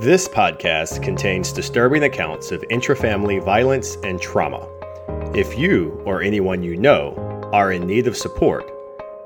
This 0.00 0.26
podcast 0.26 1.02
contains 1.02 1.52
disturbing 1.52 2.04
accounts 2.04 2.52
of 2.52 2.62
intrafamily 2.70 3.44
violence 3.44 3.98
and 4.02 4.18
trauma. 4.18 4.66
If 5.34 5.58
you 5.58 6.00
or 6.06 6.22
anyone 6.22 6.62
you 6.62 6.78
know 6.78 7.12
are 7.52 7.72
in 7.72 7.86
need 7.86 8.06
of 8.06 8.16
support, 8.16 8.64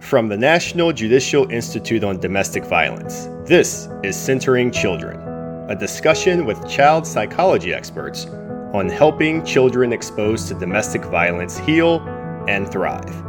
From 0.00 0.28
the 0.28 0.36
National 0.38 0.92
Judicial 0.92 1.48
Institute 1.50 2.02
on 2.02 2.18
Domestic 2.18 2.64
Violence, 2.64 3.28
this 3.44 3.90
is 4.02 4.16
Centering 4.16 4.70
Children, 4.70 5.20
a 5.68 5.76
discussion 5.76 6.46
with 6.46 6.66
child 6.66 7.06
psychology 7.06 7.74
experts 7.74 8.24
on 8.72 8.88
helping 8.88 9.44
children 9.44 9.92
exposed 9.92 10.48
to 10.48 10.54
domestic 10.54 11.04
violence 11.04 11.58
heal 11.58 12.00
and 12.48 12.72
thrive. 12.72 13.27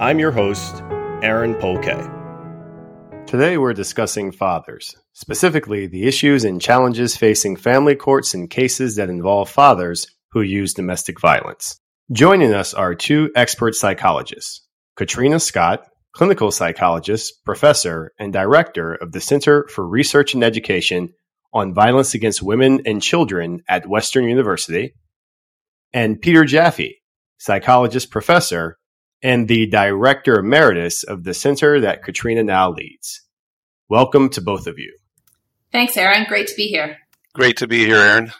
I'm 0.00 0.18
your 0.18 0.30
host, 0.30 0.82
Aaron 1.22 1.54
Polke. 1.56 3.26
Today 3.26 3.58
we're 3.58 3.74
discussing 3.74 4.32
fathers, 4.32 4.96
specifically 5.12 5.88
the 5.88 6.06
issues 6.06 6.42
and 6.42 6.58
challenges 6.58 7.18
facing 7.18 7.56
family 7.56 7.96
courts 7.96 8.32
in 8.32 8.48
cases 8.48 8.96
that 8.96 9.10
involve 9.10 9.50
fathers 9.50 10.06
who 10.30 10.40
use 10.40 10.72
domestic 10.72 11.20
violence. 11.20 11.78
Joining 12.10 12.54
us 12.54 12.72
are 12.72 12.94
two 12.94 13.30
expert 13.36 13.74
psychologists 13.74 14.66
Katreena 14.98 15.38
Scott, 15.38 15.86
clinical 16.14 16.50
psychologist, 16.50 17.34
professor, 17.44 18.12
and 18.18 18.32
director 18.32 18.94
of 18.94 19.12
the 19.12 19.20
Center 19.20 19.68
for 19.68 19.86
Research 19.86 20.32
and 20.32 20.42
Education 20.42 21.10
on 21.52 21.74
Violence 21.74 22.14
Against 22.14 22.42
Women 22.42 22.80
and 22.86 23.02
Children 23.02 23.60
at 23.68 23.86
Western 23.86 24.24
University, 24.24 24.94
and 25.92 26.22
Peter 26.22 26.46
Jaffe, 26.46 27.02
psychologist, 27.36 28.10
professor, 28.10 28.78
and 29.22 29.48
the 29.48 29.66
director 29.66 30.38
emeritus 30.38 31.02
of 31.02 31.24
the 31.24 31.34
center 31.34 31.80
that 31.80 32.02
Katreena 32.02 32.44
now 32.44 32.70
leads. 32.70 33.22
Welcome 33.88 34.28
to 34.30 34.40
both 34.40 34.66
of 34.66 34.78
you. 34.78 34.96
Thanks, 35.72 35.96
Aaron. 35.96 36.26
Great 36.28 36.46
to 36.48 36.54
be 36.56 36.68
here. 36.68 36.96
Great 37.34 37.56
to 37.58 37.66
be 37.66 37.84
here, 37.86 37.96
Aaron. 37.96 38.32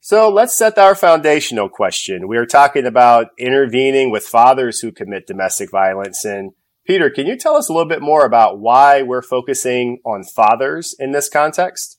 So 0.00 0.30
let's 0.30 0.54
set 0.54 0.78
our 0.78 0.94
foundational 0.94 1.68
question. 1.68 2.28
We 2.28 2.36
are 2.36 2.46
talking 2.46 2.86
about 2.86 3.28
intervening 3.38 4.10
with 4.10 4.24
fathers 4.24 4.80
who 4.80 4.92
commit 4.92 5.26
domestic 5.26 5.70
violence. 5.70 6.24
And 6.24 6.52
Peter, 6.86 7.10
can 7.10 7.26
you 7.26 7.36
tell 7.36 7.56
us 7.56 7.68
a 7.68 7.72
little 7.72 7.88
bit 7.88 8.00
more 8.00 8.24
about 8.24 8.58
why 8.58 9.02
we're 9.02 9.22
focusing 9.22 9.98
on 10.06 10.24
fathers 10.24 10.94
in 10.98 11.12
this 11.12 11.28
context? 11.28 11.98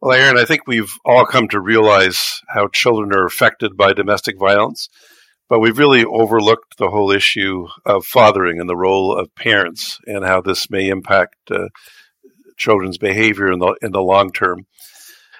Well, 0.00 0.18
Aaron, 0.18 0.38
I 0.38 0.44
think 0.44 0.62
we've 0.66 0.92
all 1.04 1.26
come 1.26 1.48
to 1.48 1.60
realize 1.60 2.40
how 2.48 2.68
children 2.68 3.12
are 3.12 3.26
affected 3.26 3.76
by 3.76 3.92
domestic 3.92 4.38
violence, 4.38 4.88
but 5.48 5.60
we've 5.60 5.78
really 5.78 6.04
overlooked 6.04 6.78
the 6.78 6.90
whole 6.90 7.10
issue 7.10 7.66
of 7.84 8.04
fathering 8.04 8.60
and 8.60 8.68
the 8.68 8.76
role 8.76 9.16
of 9.16 9.34
parents 9.34 9.98
and 10.06 10.24
how 10.24 10.40
this 10.40 10.70
may 10.70 10.88
impact 10.88 11.36
uh, 11.50 11.68
children's 12.56 12.98
behavior 12.98 13.50
in 13.52 13.58
the 13.58 13.76
in 13.82 13.92
the 13.92 14.02
long 14.02 14.32
term. 14.32 14.66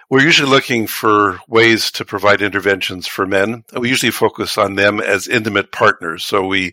We're 0.09 0.23
usually 0.23 0.51
looking 0.51 0.87
for 0.87 1.41
ways 1.49 1.91
to 1.93 2.05
provide 2.05 2.41
interventions 2.41 3.09
for 3.09 3.27
men. 3.27 3.65
We 3.77 3.89
usually 3.89 4.13
focus 4.13 4.57
on 4.57 4.77
them 4.77 5.01
as 5.01 5.27
intimate 5.27 5.73
partners. 5.73 6.25
So 6.25 6.47
we 6.47 6.73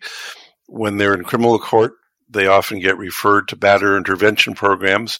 when 0.68 0.98
they're 0.98 1.16
in 1.16 1.24
criminal 1.24 1.58
court, 1.58 1.94
they 2.30 2.48
often 2.48 2.80
get 2.80 2.98
referred 2.98 3.48
to 3.48 3.56
batter 3.56 3.98
intervention 3.98 4.54
programs, 4.54 5.20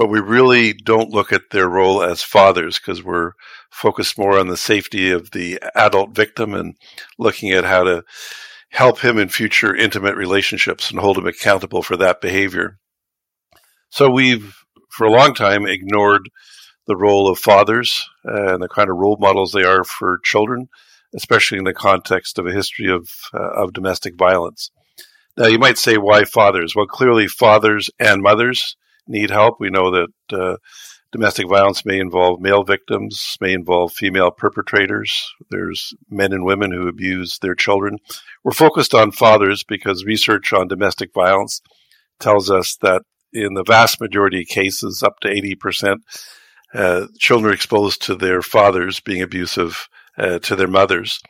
but 0.00 0.08
we 0.08 0.18
really 0.18 0.72
don't 0.72 1.10
look 1.10 1.30
at 1.30 1.50
their 1.50 1.68
role 1.68 2.02
as 2.02 2.22
fathers 2.22 2.78
because 2.78 3.04
we're 3.04 3.32
focused 3.70 4.16
more 4.16 4.38
on 4.38 4.46
the 4.46 4.56
safety 4.56 5.10
of 5.10 5.32
the 5.32 5.60
adult 5.74 6.12
victim 6.12 6.54
and 6.54 6.74
looking 7.18 7.50
at 7.50 7.66
how 7.66 7.82
to 7.82 8.02
help 8.70 9.00
him 9.00 9.18
in 9.18 9.28
future 9.28 9.76
intimate 9.76 10.16
relationships 10.16 10.90
and 10.90 10.98
hold 10.98 11.18
him 11.18 11.26
accountable 11.26 11.82
for 11.82 11.98
that 11.98 12.22
behavior. 12.22 12.78
So 13.90 14.08
we've, 14.08 14.56
for 14.88 15.06
a 15.06 15.12
long 15.12 15.34
time, 15.34 15.66
ignored 15.66 16.30
the 16.86 16.96
role 16.96 17.30
of 17.30 17.38
fathers 17.38 18.08
and 18.24 18.62
the 18.62 18.68
kind 18.68 18.88
of 18.88 18.96
role 18.96 19.18
models 19.20 19.52
they 19.52 19.64
are 19.64 19.84
for 19.84 20.18
children, 20.24 20.70
especially 21.14 21.58
in 21.58 21.64
the 21.64 21.74
context 21.74 22.38
of 22.38 22.46
a 22.46 22.52
history 22.52 22.90
of, 22.90 23.10
uh, 23.34 23.50
of 23.50 23.74
domestic 23.74 24.16
violence. 24.16 24.70
Now, 25.36 25.48
you 25.48 25.58
might 25.58 25.76
say, 25.76 25.98
why 25.98 26.24
fathers? 26.24 26.74
Well, 26.74 26.86
clearly, 26.86 27.28
fathers 27.28 27.90
and 27.98 28.22
mothers 28.22 28.76
need 29.06 29.30
help. 29.30 29.56
We 29.58 29.70
know 29.70 29.90
that 29.90 30.08
uh, 30.32 30.56
domestic 31.12 31.48
violence 31.48 31.84
may 31.84 31.98
involve 31.98 32.40
male 32.40 32.62
victims, 32.62 33.36
may 33.40 33.52
involve 33.52 33.92
female 33.92 34.30
perpetrators. 34.30 35.32
There's 35.50 35.94
men 36.08 36.32
and 36.32 36.44
women 36.44 36.72
who 36.72 36.88
abuse 36.88 37.38
their 37.38 37.54
children. 37.54 37.98
We're 38.44 38.52
focused 38.52 38.94
on 38.94 39.12
fathers 39.12 39.64
because 39.64 40.04
research 40.04 40.52
on 40.52 40.68
domestic 40.68 41.12
violence 41.12 41.60
tells 42.20 42.50
us 42.50 42.76
that 42.82 43.02
in 43.32 43.54
the 43.54 43.64
vast 43.64 44.00
majority 44.00 44.42
of 44.42 44.48
cases, 44.48 45.02
up 45.02 45.20
to 45.20 45.28
80%, 45.28 45.98
uh, 46.74 47.06
children 47.18 47.50
are 47.50 47.54
exposed 47.54 48.02
to 48.02 48.14
their 48.14 48.42
fathers 48.42 49.00
being 49.00 49.22
abusive 49.22 49.88
uh, 50.18 50.38
to 50.40 50.56
their 50.56 50.68
mothers. 50.68 51.20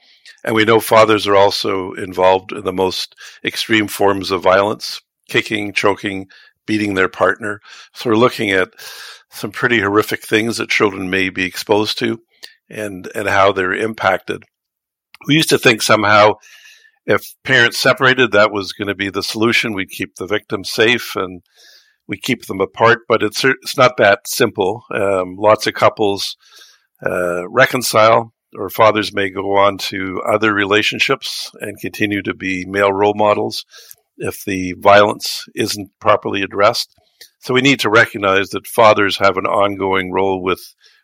And 0.45 0.55
we 0.55 0.65
know 0.65 0.81
fathers 0.81 1.27
are 1.27 1.37
also 1.37 1.93
involved 1.93 2.53
in 2.53 2.65
the 2.65 2.73
most 2.73 3.15
extreme 3.45 3.89
forms 3.89 4.31
of 4.31 4.43
violence, 4.43 5.01
kicking, 5.29 5.73
choking, 5.73 6.29
beating 6.67 6.95
their 6.95 7.09
partner. 7.09 7.61
So 7.95 8.11
we're 8.11 8.17
looking 8.17 8.51
at 8.51 8.69
some 9.31 9.53
pretty 9.53 9.81
horrific 9.81 10.23
things 10.23 10.57
that 10.57 10.71
children 10.71 11.11
may 11.11 11.31
be 11.31 11.45
exposed 11.45 11.99
to 11.99 12.21
and, 12.69 13.09
and 13.15 13.29
how 13.29 13.53
they're 13.53 13.75
impacted. 13.75 14.45
We 15.27 15.35
used 15.35 15.51
to 15.51 15.59
think 15.59 15.83
somehow 15.83 16.35
if 17.07 17.35
parents 17.45 17.79
separated, 17.79 18.33
that 18.33 18.53
was 18.53 18.73
going 18.73 18.89
to 18.89 18.95
be 18.95 19.11
the 19.11 19.23
solution. 19.23 19.73
We'd 19.73 19.91
keep 19.91 20.15
the 20.17 20.27
victim 20.27 20.65
safe 20.65 21.17
and 21.17 21.43
we 22.07 22.19
keep 22.19 22.47
them 22.47 22.61
apart, 22.61 23.01
but 23.09 23.23
it's 23.23 23.45
it's 23.45 23.77
not 23.77 23.97
that 23.99 24.27
simple. 24.27 24.85
Um, 24.93 25.37
lots 25.37 25.67
of 25.67 25.75
couples 25.75 26.37
uh, 27.05 27.49
reconcile, 27.49 28.33
or 28.57 28.69
fathers 28.69 29.15
may 29.15 29.31
go 29.31 29.57
on 29.57 29.79
to 29.79 30.21
other 30.29 30.53
relationships 30.53 31.51
and 31.61 31.81
continue 31.81 32.23
to 32.23 32.35
be 32.35 32.67
male 32.67 32.93
role 32.93 33.15
models 33.15 33.65
if 34.21 34.45
the 34.45 34.75
violence 34.79 35.45
isn't 35.55 35.91
properly 36.01 36.43
addressed. 36.43 36.95
So 37.41 37.55
we 37.55 37.61
need 37.61 37.81
to 37.81 37.91
recognize 37.91 38.51
that 38.51 38.67
fathers 38.67 39.19
have 39.19 39.37
an 39.37 39.47
ongoing 39.47 40.13
role 40.13 40.43
with 40.43 40.61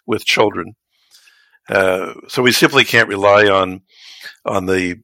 with 0.07 0.25
children. 0.25 0.75
Uh, 1.69 2.15
so 2.29 2.43
we 2.43 2.53
simply 2.53 2.85
can't 2.85 3.09
rely 3.09 3.49
on 3.49 3.81
on 4.45 4.67
the 4.67 4.97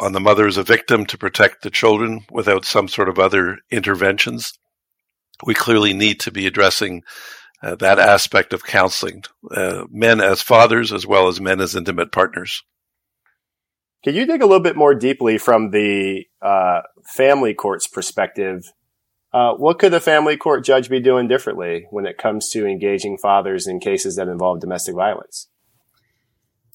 on 0.00 0.12
the 0.12 0.20
mother 0.20 0.46
as 0.46 0.56
a 0.56 0.62
victim 0.62 1.06
to 1.06 1.18
protect 1.18 1.62
the 1.62 1.70
children 1.70 2.24
without 2.30 2.64
some 2.64 2.88
sort 2.88 3.08
of 3.08 3.18
other 3.18 3.58
interventions 3.70 4.52
we 5.44 5.54
clearly 5.54 5.92
need 5.92 6.20
to 6.20 6.30
be 6.30 6.46
addressing 6.46 7.02
uh, 7.62 7.74
that 7.76 7.98
aspect 7.98 8.52
of 8.52 8.64
counseling, 8.64 9.24
uh, 9.50 9.84
men 9.90 10.20
as 10.20 10.42
fathers 10.42 10.92
as 10.92 11.06
well 11.06 11.28
as 11.28 11.40
men 11.40 11.60
as 11.60 11.74
intimate 11.74 12.12
partners. 12.12 12.62
Can 14.04 14.14
you 14.14 14.26
dig 14.26 14.42
a 14.42 14.46
little 14.46 14.62
bit 14.62 14.76
more 14.76 14.94
deeply 14.94 15.38
from 15.38 15.70
the 15.70 16.24
uh, 16.42 16.82
family 17.04 17.54
court's 17.54 17.86
perspective? 17.86 18.72
Uh, 19.32 19.52
what 19.54 19.78
could 19.78 19.92
a 19.92 20.00
family 20.00 20.36
court 20.36 20.64
judge 20.64 20.88
be 20.88 21.00
doing 21.00 21.28
differently 21.28 21.86
when 21.90 22.06
it 22.06 22.18
comes 22.18 22.48
to 22.50 22.66
engaging 22.66 23.18
fathers 23.18 23.66
in 23.66 23.78
cases 23.78 24.16
that 24.16 24.28
involve 24.28 24.60
domestic 24.60 24.94
violence? 24.94 25.48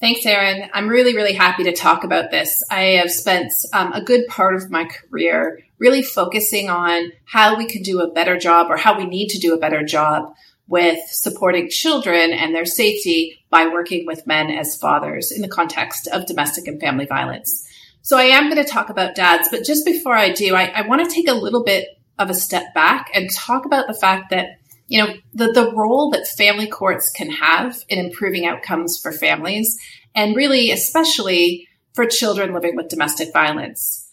Thanks, 0.00 0.26
Aaron. 0.26 0.68
I'm 0.72 0.88
really, 0.88 1.14
really 1.14 1.32
happy 1.32 1.64
to 1.64 1.72
talk 1.72 2.04
about 2.04 2.30
this. 2.30 2.62
I 2.70 2.82
have 2.98 3.10
spent 3.10 3.52
um, 3.72 3.92
a 3.92 4.02
good 4.02 4.26
part 4.28 4.54
of 4.54 4.70
my 4.70 4.84
career 4.84 5.60
really 5.78 6.02
focusing 6.02 6.68
on 6.68 7.10
how 7.24 7.56
we 7.56 7.66
can 7.66 7.82
do 7.82 8.00
a 8.00 8.10
better 8.10 8.36
job 8.36 8.66
or 8.70 8.76
how 8.76 8.98
we 8.98 9.06
need 9.06 9.28
to 9.28 9.38
do 9.38 9.54
a 9.54 9.58
better 9.58 9.82
job 9.82 10.34
with 10.66 10.98
supporting 11.08 11.68
children 11.68 12.32
and 12.32 12.54
their 12.54 12.64
safety 12.64 13.38
by 13.50 13.66
working 13.66 14.06
with 14.06 14.26
men 14.26 14.50
as 14.50 14.76
fathers 14.76 15.30
in 15.30 15.42
the 15.42 15.48
context 15.48 16.08
of 16.08 16.26
domestic 16.26 16.66
and 16.66 16.80
family 16.80 17.06
violence. 17.06 17.66
So 18.04 18.18
I 18.18 18.24
am 18.24 18.50
going 18.50 18.62
to 18.62 18.70
talk 18.70 18.90
about 18.90 19.14
dads, 19.14 19.48
but 19.50 19.64
just 19.64 19.86
before 19.86 20.14
I 20.14 20.30
do, 20.30 20.54
I, 20.54 20.64
I 20.66 20.86
want 20.86 21.02
to 21.02 21.14
take 21.14 21.26
a 21.26 21.32
little 21.32 21.64
bit 21.64 21.88
of 22.18 22.28
a 22.28 22.34
step 22.34 22.74
back 22.74 23.10
and 23.14 23.32
talk 23.32 23.64
about 23.64 23.86
the 23.86 23.94
fact 23.94 24.28
that 24.28 24.58
you 24.88 25.02
know, 25.02 25.14
the, 25.32 25.50
the 25.52 25.72
role 25.72 26.10
that 26.10 26.26
family 26.26 26.66
courts 26.66 27.10
can 27.10 27.30
have 27.30 27.82
in 27.88 27.98
improving 27.98 28.44
outcomes 28.44 28.98
for 29.00 29.10
families 29.10 29.78
and 30.14 30.36
really, 30.36 30.70
especially 30.70 31.66
for 31.94 32.04
children 32.04 32.52
living 32.52 32.76
with 32.76 32.90
domestic 32.90 33.32
violence. 33.32 34.06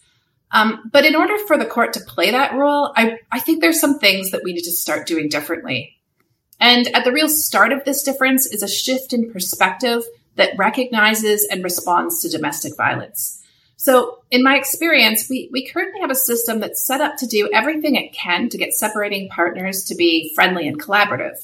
Um, 0.50 0.88
but 0.90 1.04
in 1.04 1.14
order 1.14 1.36
for 1.46 1.58
the 1.58 1.66
court 1.66 1.92
to 1.92 2.00
play 2.00 2.30
that 2.30 2.54
role, 2.54 2.94
I, 2.96 3.18
I 3.30 3.40
think 3.40 3.60
there's 3.60 3.78
some 3.80 3.98
things 3.98 4.30
that 4.30 4.42
we 4.42 4.54
need 4.54 4.62
to 4.62 4.70
start 4.70 5.06
doing 5.06 5.28
differently. 5.28 5.98
And 6.58 6.88
at 6.96 7.04
the 7.04 7.12
real 7.12 7.28
start 7.28 7.72
of 7.72 7.84
this 7.84 8.02
difference 8.02 8.46
is 8.46 8.62
a 8.62 8.68
shift 8.68 9.12
in 9.12 9.30
perspective 9.30 10.02
that 10.36 10.56
recognizes 10.56 11.46
and 11.50 11.62
responds 11.62 12.22
to 12.22 12.30
domestic 12.30 12.74
violence. 12.78 13.41
So, 13.82 14.22
in 14.30 14.44
my 14.44 14.54
experience, 14.54 15.28
we, 15.28 15.48
we 15.50 15.68
currently 15.68 16.02
have 16.02 16.10
a 16.12 16.14
system 16.14 16.60
that's 16.60 16.86
set 16.86 17.00
up 17.00 17.16
to 17.16 17.26
do 17.26 17.50
everything 17.52 17.96
it 17.96 18.12
can 18.12 18.48
to 18.50 18.56
get 18.56 18.74
separating 18.74 19.28
partners 19.28 19.82
to 19.86 19.96
be 19.96 20.30
friendly 20.36 20.68
and 20.68 20.80
collaborative. 20.80 21.34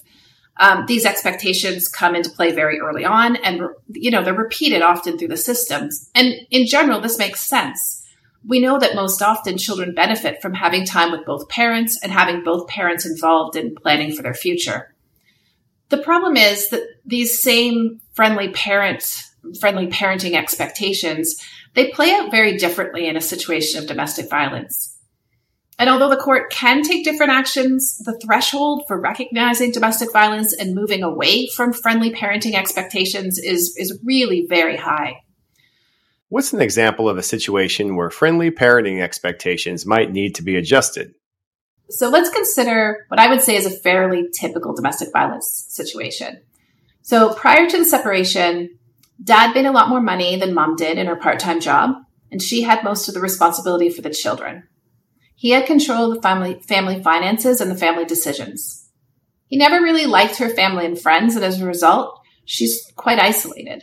Um, 0.56 0.84
these 0.86 1.04
expectations 1.04 1.88
come 1.88 2.14
into 2.14 2.30
play 2.30 2.52
very 2.52 2.78
early 2.78 3.04
on, 3.04 3.34
and 3.34 3.62
you 3.88 4.12
know 4.12 4.22
they're 4.22 4.34
repeated 4.34 4.82
often 4.82 5.18
through 5.18 5.26
the 5.26 5.36
systems. 5.36 6.12
And 6.14 6.32
in 6.52 6.68
general, 6.68 7.00
this 7.00 7.18
makes 7.18 7.40
sense. 7.40 8.06
We 8.46 8.60
know 8.60 8.78
that 8.78 8.94
most 8.94 9.20
often 9.20 9.58
children 9.58 9.92
benefit 9.92 10.40
from 10.40 10.54
having 10.54 10.86
time 10.86 11.10
with 11.10 11.26
both 11.26 11.48
parents 11.48 11.98
and 12.04 12.12
having 12.12 12.44
both 12.44 12.68
parents 12.68 13.04
involved 13.04 13.56
in 13.56 13.74
planning 13.74 14.12
for 14.12 14.22
their 14.22 14.32
future. 14.32 14.94
The 15.88 15.98
problem 15.98 16.36
is 16.36 16.70
that 16.70 16.86
these 17.04 17.40
same 17.42 18.00
friendly 18.12 18.50
parent 18.50 19.24
friendly 19.60 19.88
parenting 19.88 20.34
expectations 20.34 21.42
they 21.78 21.92
play 21.92 22.12
out 22.12 22.32
very 22.32 22.56
differently 22.56 23.06
in 23.06 23.16
a 23.16 23.20
situation 23.20 23.80
of 23.80 23.86
domestic 23.86 24.28
violence. 24.28 24.98
And 25.78 25.88
although 25.88 26.10
the 26.10 26.16
court 26.16 26.50
can 26.50 26.82
take 26.82 27.04
different 27.04 27.30
actions, 27.30 27.98
the 28.04 28.18
threshold 28.18 28.82
for 28.88 29.00
recognizing 29.00 29.70
domestic 29.70 30.12
violence 30.12 30.52
and 30.52 30.74
moving 30.74 31.04
away 31.04 31.46
from 31.54 31.72
friendly 31.72 32.12
parenting 32.12 32.54
expectations 32.54 33.38
is, 33.38 33.76
is 33.78 33.96
really 34.02 34.44
very 34.48 34.76
high. 34.76 35.20
What's 36.30 36.52
an 36.52 36.60
example 36.60 37.08
of 37.08 37.16
a 37.16 37.22
situation 37.22 37.94
where 37.94 38.10
friendly 38.10 38.50
parenting 38.50 39.00
expectations 39.00 39.86
might 39.86 40.10
need 40.10 40.34
to 40.34 40.42
be 40.42 40.56
adjusted? 40.56 41.14
So 41.90 42.08
let's 42.08 42.28
consider 42.28 43.06
what 43.06 43.20
I 43.20 43.28
would 43.28 43.40
say 43.40 43.54
is 43.54 43.66
a 43.66 43.70
fairly 43.70 44.26
typical 44.34 44.74
domestic 44.74 45.10
violence 45.12 45.66
situation. 45.68 46.42
So 47.02 47.34
prior 47.34 47.70
to 47.70 47.78
the 47.78 47.84
separation, 47.84 48.77
dad 49.22 49.54
made 49.54 49.66
a 49.66 49.72
lot 49.72 49.88
more 49.88 50.00
money 50.00 50.36
than 50.36 50.54
mom 50.54 50.76
did 50.76 50.98
in 50.98 51.06
her 51.06 51.16
part 51.16 51.38
time 51.38 51.60
job, 51.60 51.96
and 52.30 52.42
she 52.42 52.62
had 52.62 52.84
most 52.84 53.08
of 53.08 53.14
the 53.14 53.20
responsibility 53.20 53.90
for 53.90 54.02
the 54.02 54.10
children. 54.10 54.68
He 55.34 55.50
had 55.50 55.66
control 55.66 56.10
of 56.10 56.16
the 56.16 56.22
family, 56.22 56.60
family 56.66 57.02
finances 57.02 57.60
and 57.60 57.70
the 57.70 57.76
family 57.76 58.04
decisions. 58.04 58.88
He 59.46 59.56
never 59.56 59.82
really 59.82 60.06
liked 60.06 60.36
her 60.38 60.48
family 60.48 60.84
and 60.84 61.00
friends, 61.00 61.36
and 61.36 61.44
as 61.44 61.60
a 61.60 61.66
result, 61.66 62.20
she's 62.44 62.90
quite 62.96 63.18
isolated. 63.18 63.82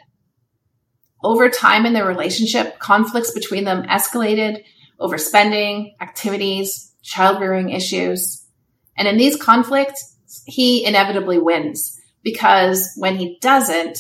Over 1.24 1.50
time 1.50 1.86
in 1.86 1.94
their 1.94 2.06
relationship, 2.06 2.78
conflicts 2.78 3.32
between 3.32 3.64
them 3.64 3.84
escalated 3.84 4.64
over 5.00 5.18
spending, 5.18 5.96
activities, 6.02 6.94
child 7.02 7.40
rearing 7.40 7.70
issues. 7.70 8.46
And 8.98 9.08
in 9.08 9.18
these 9.18 9.36
conflicts, 9.36 10.16
he 10.46 10.86
inevitably 10.86 11.40
wins 11.40 12.00
because 12.24 12.92
when 12.98 13.16
he 13.18 13.38
doesn't, 13.42 13.98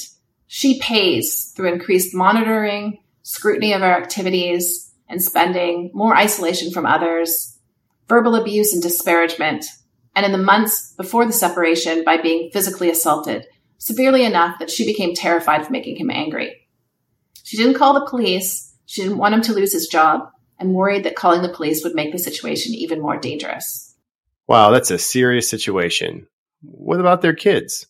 she 0.56 0.80
pays 0.80 1.52
through 1.52 1.68
increased 1.68 2.16
monitoring, 2.16 2.98
scrutiny 3.24 3.74
of 3.74 3.84
our 3.84 3.92
activities 3.92 4.90
and 5.10 5.22
spending, 5.22 5.92
more 5.94 6.16
isolation 6.16 6.72
from 6.72 6.86
others, 6.86 7.60
verbal 8.08 8.36
abuse 8.36 8.72
and 8.72 8.82
disparagement, 8.82 9.66
and 10.16 10.26
in 10.26 10.32
the 10.32 10.38
months 10.38 10.94
before 10.94 11.26
the 11.26 11.34
separation 11.34 12.06
by 12.06 12.16
being 12.16 12.52
physically 12.52 12.90
assaulted, 12.90 13.46
severely 13.80 14.24
enough 14.24 14.58
that 14.60 14.72
she 14.72 14.86
became 14.86 15.14
terrified 15.14 15.60
of 15.60 15.70
making 15.70 15.98
him 15.98 16.10
angry. 16.10 16.70
She 17.44 17.58
didn't 17.58 17.78
call 17.78 17.94
the 17.94 18.10
police. 18.10 18.74
She 18.86 19.02
didn't 19.02 19.18
want 19.18 19.34
him 19.34 19.42
to 19.42 19.54
lose 19.54 19.74
his 19.74 19.90
job 19.90 20.22
and 20.58 20.74
worried 20.74 21.04
that 21.04 21.18
calling 21.18 21.42
the 21.42 21.54
police 21.54 21.84
would 21.84 21.96
make 21.96 22.14
the 22.14 22.18
situation 22.18 22.74
even 22.74 23.02
more 23.02 23.18
dangerous. 23.18 23.94
Wow, 24.48 24.72
that's 24.72 24.90
a 24.90 24.98
serious 24.98 25.50
situation. 25.50 26.28
What 26.62 27.02
about 27.02 27.22
their 27.22 27.36
kids? 27.36 27.88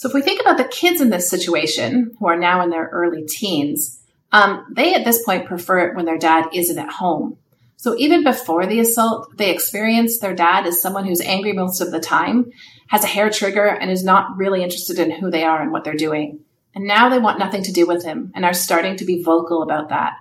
So, 0.00 0.08
if 0.08 0.14
we 0.14 0.22
think 0.22 0.40
about 0.40 0.56
the 0.56 0.64
kids 0.64 1.02
in 1.02 1.10
this 1.10 1.28
situation, 1.28 2.16
who 2.18 2.26
are 2.26 2.38
now 2.38 2.62
in 2.62 2.70
their 2.70 2.88
early 2.90 3.26
teens, 3.26 4.00
um, 4.32 4.64
they 4.74 4.94
at 4.94 5.04
this 5.04 5.22
point 5.22 5.44
prefer 5.44 5.80
it 5.80 5.94
when 5.94 6.06
their 6.06 6.16
dad 6.16 6.46
isn't 6.54 6.78
at 6.78 6.90
home. 6.90 7.36
So, 7.76 7.94
even 7.98 8.24
before 8.24 8.64
the 8.64 8.80
assault, 8.80 9.36
they 9.36 9.50
experience 9.50 10.18
their 10.18 10.34
dad 10.34 10.64
as 10.64 10.80
someone 10.80 11.04
who's 11.04 11.20
angry 11.20 11.52
most 11.52 11.82
of 11.82 11.90
the 11.90 12.00
time, 12.00 12.50
has 12.88 13.04
a 13.04 13.08
hair 13.08 13.28
trigger, 13.28 13.66
and 13.66 13.90
is 13.90 14.02
not 14.02 14.38
really 14.38 14.62
interested 14.62 14.98
in 14.98 15.10
who 15.10 15.30
they 15.30 15.44
are 15.44 15.60
and 15.60 15.70
what 15.70 15.84
they're 15.84 15.92
doing. 15.92 16.40
And 16.74 16.86
now 16.86 17.10
they 17.10 17.18
want 17.18 17.38
nothing 17.38 17.62
to 17.64 17.72
do 17.72 17.86
with 17.86 18.02
him 18.02 18.32
and 18.34 18.46
are 18.46 18.54
starting 18.54 18.96
to 18.96 19.04
be 19.04 19.22
vocal 19.22 19.62
about 19.62 19.90
that. 19.90 20.14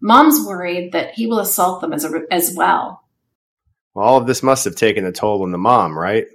Mom's 0.00 0.44
worried 0.44 0.90
that 0.90 1.14
he 1.14 1.28
will 1.28 1.38
assault 1.38 1.82
them 1.82 1.92
as, 1.92 2.04
a, 2.04 2.22
as 2.32 2.52
well. 2.56 3.04
well. 3.94 4.06
All 4.06 4.20
of 4.20 4.26
this 4.26 4.42
must 4.42 4.64
have 4.64 4.74
taken 4.74 5.04
a 5.04 5.12
toll 5.12 5.44
on 5.44 5.52
the 5.52 5.58
mom, 5.58 5.96
right? 5.96 6.26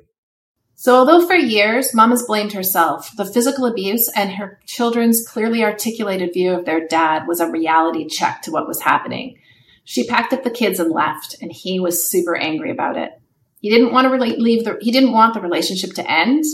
So, 0.82 0.96
although 0.96 1.28
for 1.28 1.36
years 1.36 1.94
mom 1.94 2.12
has 2.12 2.24
blamed 2.24 2.54
herself, 2.54 3.14
the 3.18 3.26
physical 3.26 3.66
abuse 3.66 4.10
and 4.16 4.32
her 4.32 4.62
children's 4.66 5.28
clearly 5.28 5.62
articulated 5.62 6.32
view 6.32 6.54
of 6.54 6.64
their 6.64 6.88
dad 6.88 7.28
was 7.28 7.42
a 7.42 7.52
reality 7.52 8.08
check 8.08 8.44
to 8.44 8.52
what 8.52 8.66
was 8.66 8.80
happening. 8.80 9.38
She 9.84 10.08
packed 10.08 10.32
up 10.32 10.46
the 10.46 10.50
kids 10.50 10.80
and 10.80 10.90
left, 10.90 11.36
and 11.42 11.52
he 11.52 11.82
was 11.82 12.08
super 12.08 12.34
angry 12.34 12.72
about 12.72 12.96
it. 12.96 13.12
He 13.60 13.70
didn't 13.70 13.92
want 13.92 14.08
to 14.08 14.26
leave 14.42 14.64
the, 14.64 14.78
he 14.80 14.92
didn't 14.92 15.12
want 15.12 15.34
the 15.34 15.42
relationship 15.42 15.96
to 15.96 16.10
end, 16.10 16.46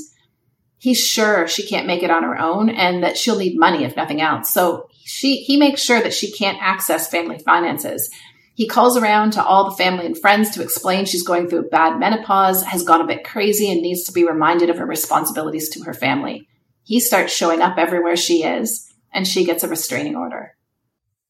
he's 0.79 0.99
sure 0.99 1.47
she 1.47 1.67
can't 1.67 1.85
make 1.85 2.01
it 2.01 2.09
on 2.09 2.23
her 2.23 2.39
own 2.39 2.71
and 2.71 3.03
that 3.03 3.17
she'll 3.17 3.37
need 3.37 3.59
money 3.59 3.83
if 3.83 3.95
nothing 3.95 4.21
else. 4.21 4.51
So 4.51 4.89
she, 5.03 5.43
he 5.43 5.55
makes 5.55 5.83
sure 5.83 6.01
that 6.01 6.15
she 6.15 6.31
can't 6.31 6.57
access 6.59 7.07
family 7.07 7.37
finances. 7.37 8.09
He 8.55 8.67
calls 8.67 8.95
around 8.95 9.31
to 9.31 9.43
all 9.43 9.69
the 9.69 9.75
family 9.75 10.05
and 10.05 10.17
friends 10.17 10.51
to 10.51 10.63
explain 10.63 11.03
she's 11.03 11.27
going 11.27 11.49
through 11.49 11.59
a 11.59 11.63
bad 11.63 11.99
menopause, 11.99 12.63
has 12.63 12.83
gone 12.83 13.01
a 13.01 13.05
bit 13.05 13.25
crazy, 13.25 13.69
and 13.69 13.81
needs 13.81 14.03
to 14.05 14.13
be 14.13 14.25
reminded 14.25 14.69
of 14.69 14.77
her 14.77 14.85
responsibilities 14.85 15.67
to 15.69 15.83
her 15.83 15.93
family. 15.93 16.47
He 16.83 17.01
starts 17.01 17.33
showing 17.33 17.61
up 17.61 17.77
everywhere 17.77 18.15
she 18.15 18.43
is, 18.43 18.89
and 19.11 19.27
she 19.27 19.43
gets 19.43 19.63
a 19.63 19.67
restraining 19.67 20.15
order. 20.15 20.55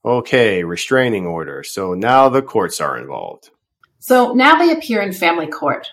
Okay, 0.05 0.63
restraining 0.63 1.25
order. 1.25 1.63
So 1.63 1.95
now 1.95 2.29
the 2.29 2.43
courts 2.43 2.79
are 2.79 2.95
involved. 2.95 3.49
So 3.97 4.33
now 4.33 4.57
they 4.57 4.71
appear 4.71 5.01
in 5.01 5.11
family 5.11 5.47
court. 5.47 5.89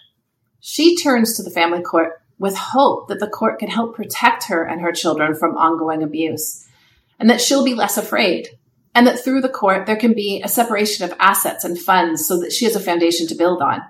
She 0.61 0.97
turns 0.97 1.35
to 1.37 1.43
the 1.43 1.51
family 1.51 1.81
court 1.81 2.21
with 2.39 2.59
hope 2.59 3.09
that 3.09 3.21
the 3.21 3.27
court 3.27 3.59
can 3.59 3.71
help 3.71 3.97
protect 3.97 4.49
her 4.49 4.65
and 4.65 4.83
her 4.83 4.93
children 4.93 5.35
from 5.35 5.57
ongoing 5.57 6.03
abuse, 6.03 6.69
and 7.19 7.31
that 7.31 7.41
she'll 7.41 7.65
be 7.65 7.75
less 7.75 7.97
afraid, 7.97 8.49
and 8.95 9.07
that 9.07 9.23
through 9.23 9.41
the 9.41 9.49
court 9.49 9.87
there 9.87 9.97
can 9.97 10.13
be 10.13 10.43
a 10.43 10.49
separation 10.49 11.05
of 11.05 11.17
assets 11.19 11.65
and 11.65 11.79
funds 11.79 12.27
so 12.27 12.39
that 12.41 12.53
she 12.53 12.65
has 12.65 12.77
a 12.77 12.81
foundation 12.81 13.27
to 13.29 13.35
build 13.35 13.63
on. 13.63 13.81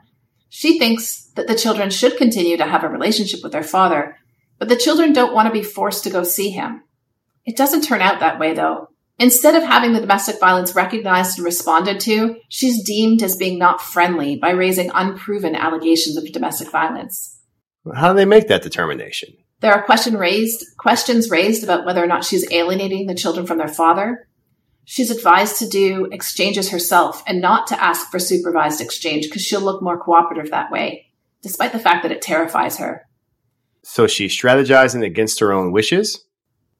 She 0.48 0.78
thinks 0.78 1.30
that 1.36 1.46
the 1.46 1.54
children 1.54 1.90
should 1.90 2.18
continue 2.18 2.56
to 2.56 2.66
have 2.66 2.84
a 2.84 2.88
relationship 2.88 3.40
with 3.42 3.52
their 3.52 3.62
father, 3.62 4.16
but 4.58 4.68
the 4.68 4.76
children 4.76 5.12
don't 5.12 5.34
want 5.34 5.46
to 5.46 5.52
be 5.52 5.62
forced 5.62 6.04
to 6.04 6.10
go 6.10 6.22
see 6.22 6.50
him. 6.50 6.82
It 7.44 7.56
doesn't 7.56 7.82
turn 7.82 8.00
out 8.00 8.20
that 8.20 8.38
way, 8.38 8.54
though. 8.54 8.88
Instead 9.18 9.54
of 9.54 9.62
having 9.62 9.92
the 9.92 10.00
domestic 10.00 10.40
violence 10.40 10.74
recognized 10.74 11.38
and 11.38 11.44
responded 11.44 12.00
to, 12.00 12.36
she's 12.48 12.84
deemed 12.84 13.22
as 13.22 13.36
being 13.36 13.58
not 13.58 13.80
friendly 13.80 14.36
by 14.36 14.50
raising 14.50 14.90
unproven 14.94 15.54
allegations 15.54 16.16
of 16.16 16.30
domestic 16.32 16.70
violence. 16.70 17.40
How 17.94 18.12
do 18.12 18.16
they 18.16 18.24
make 18.24 18.48
that 18.48 18.62
determination? 18.62 19.34
There 19.60 19.72
are 19.72 19.84
question 19.84 20.16
raised, 20.16 20.64
questions 20.76 21.30
raised 21.30 21.62
about 21.62 21.84
whether 21.84 22.02
or 22.02 22.06
not 22.06 22.24
she's 22.24 22.50
alienating 22.50 23.06
the 23.06 23.14
children 23.14 23.46
from 23.46 23.58
their 23.58 23.68
father. 23.68 24.28
She's 24.84 25.10
advised 25.10 25.58
to 25.58 25.68
do 25.68 26.08
exchanges 26.12 26.70
herself 26.70 27.22
and 27.26 27.40
not 27.40 27.66
to 27.68 27.82
ask 27.82 28.10
for 28.10 28.18
supervised 28.18 28.80
exchange 28.80 29.28
because 29.28 29.42
she'll 29.42 29.60
look 29.60 29.82
more 29.82 29.98
cooperative 29.98 30.50
that 30.50 30.70
way, 30.70 31.06
despite 31.42 31.72
the 31.72 31.78
fact 31.78 32.02
that 32.02 32.12
it 32.12 32.22
terrifies 32.22 32.78
her. 32.78 33.06
So 33.84 34.06
she's 34.06 34.36
strategizing 34.36 35.04
against 35.04 35.40
her 35.40 35.52
own 35.52 35.72
wishes? 35.72 36.24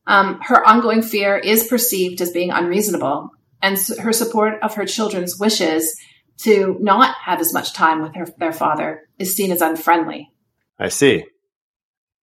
Um, 0.06 0.40
her 0.42 0.66
ongoing 0.66 1.02
fear 1.02 1.36
is 1.36 1.66
perceived 1.66 2.20
as 2.20 2.30
being 2.30 2.50
unreasonable, 2.50 3.30
and 3.60 3.78
her 4.00 4.12
support 4.12 4.54
of 4.62 4.74
her 4.74 4.84
children's 4.84 5.38
wishes 5.38 5.96
to 6.38 6.76
not 6.80 7.14
have 7.24 7.40
as 7.40 7.52
much 7.52 7.72
time 7.72 8.02
with 8.02 8.14
her, 8.16 8.26
their 8.38 8.52
father 8.52 9.08
is 9.18 9.36
seen 9.36 9.52
as 9.52 9.60
unfriendly. 9.60 10.32
I 10.78 10.88
see. 10.88 11.24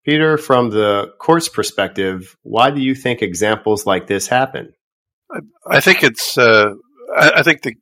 Peter, 0.05 0.37
from 0.37 0.71
the 0.71 1.13
court's 1.19 1.47
perspective, 1.47 2.35
why 2.41 2.71
do 2.71 2.81
you 2.81 2.95
think 2.95 3.21
examples 3.21 3.85
like 3.85 4.07
this 4.07 4.27
happen? 4.27 4.73
I, 5.67 5.79
think 5.79 6.03
it's. 6.03 6.37
Uh, 6.37 6.73
I, 7.15 7.31
I, 7.37 7.43
think 7.43 7.61
the, 7.61 7.75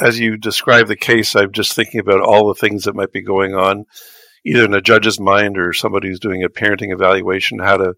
as 0.00 0.18
you 0.18 0.36
describe 0.36 0.88
the 0.88 0.96
case, 0.96 1.34
I'm 1.34 1.52
just 1.52 1.74
thinking 1.74 2.00
about 2.00 2.20
all 2.20 2.48
the 2.48 2.54
things 2.54 2.84
that 2.84 2.94
might 2.94 3.12
be 3.12 3.22
going 3.22 3.54
on, 3.54 3.84
either 4.44 4.64
in 4.64 4.74
a 4.74 4.80
judge's 4.80 5.20
mind 5.20 5.58
or 5.58 5.72
somebody 5.72 6.08
who's 6.08 6.20
doing 6.20 6.42
a 6.42 6.48
parenting 6.48 6.92
evaluation, 6.92 7.58
how 7.58 7.76
to 7.76 7.94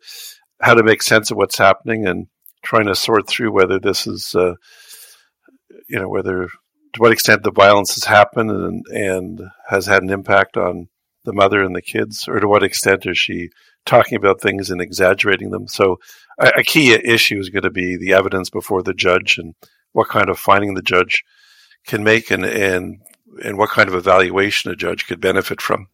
how 0.61 0.75
to 0.75 0.83
make 0.83 1.03
sense 1.03 1.31
of 1.31 1.37
what's 1.37 1.59
happening 1.59 2.07
and 2.07 2.27
trying 2.63 2.87
to 2.87 2.95
sort 2.95 3.29
through 3.29 3.53
whether 3.53 3.79
this 3.79 4.07
is, 4.07 4.35
uh, 4.35 4.55
you 5.89 6.01
know, 6.01 6.09
whether 6.09 6.49
to 6.95 7.01
what 7.01 7.13
extent 7.13 7.43
the 7.43 7.53
violence 7.53 7.95
has 7.95 8.05
happened 8.05 8.51
and 8.51 8.85
and 8.89 9.41
has 9.69 9.87
had 9.87 10.03
an 10.03 10.11
impact 10.11 10.57
on 10.57 10.89
the 11.25 11.33
mother 11.33 11.63
and 11.63 11.77
the 11.77 11.83
kids, 11.83 12.27
or 12.29 12.41
to 12.41 12.49
what 12.49 12.63
extent 12.63 13.07
is 13.07 13.19
she 13.19 13.51
talking 13.87 14.17
about 14.17 14.41
things 14.41 14.71
and 14.71 14.81
exaggerating 14.81 15.51
them? 15.51 15.67
So, 15.69 15.99
a, 16.39 16.53
a 16.59 16.63
key 16.63 16.93
issue 16.93 17.39
is 17.39 17.49
going 17.49 17.63
to 17.63 17.71
be 17.71 17.97
the 17.97 18.13
evidence 18.13 18.51
before 18.51 18.83
the 18.83 18.95
judge 18.95 19.39
and 19.39 19.55
what 19.93 20.09
kind 20.09 20.29
of 20.29 20.39
finding 20.39 20.75
the 20.75 20.83
judge 20.83 21.25
can 21.87 22.05
make 22.05 22.31
and, 22.31 22.45
and, 22.45 23.01
and 23.43 23.57
what 23.57 23.71
kind 23.71 23.89
of 23.89 23.95
evaluation 23.95 24.71
a 24.71 24.77
judge 24.77 25.07
could 25.07 25.21
benefit 25.21 25.61
from. 25.61 25.89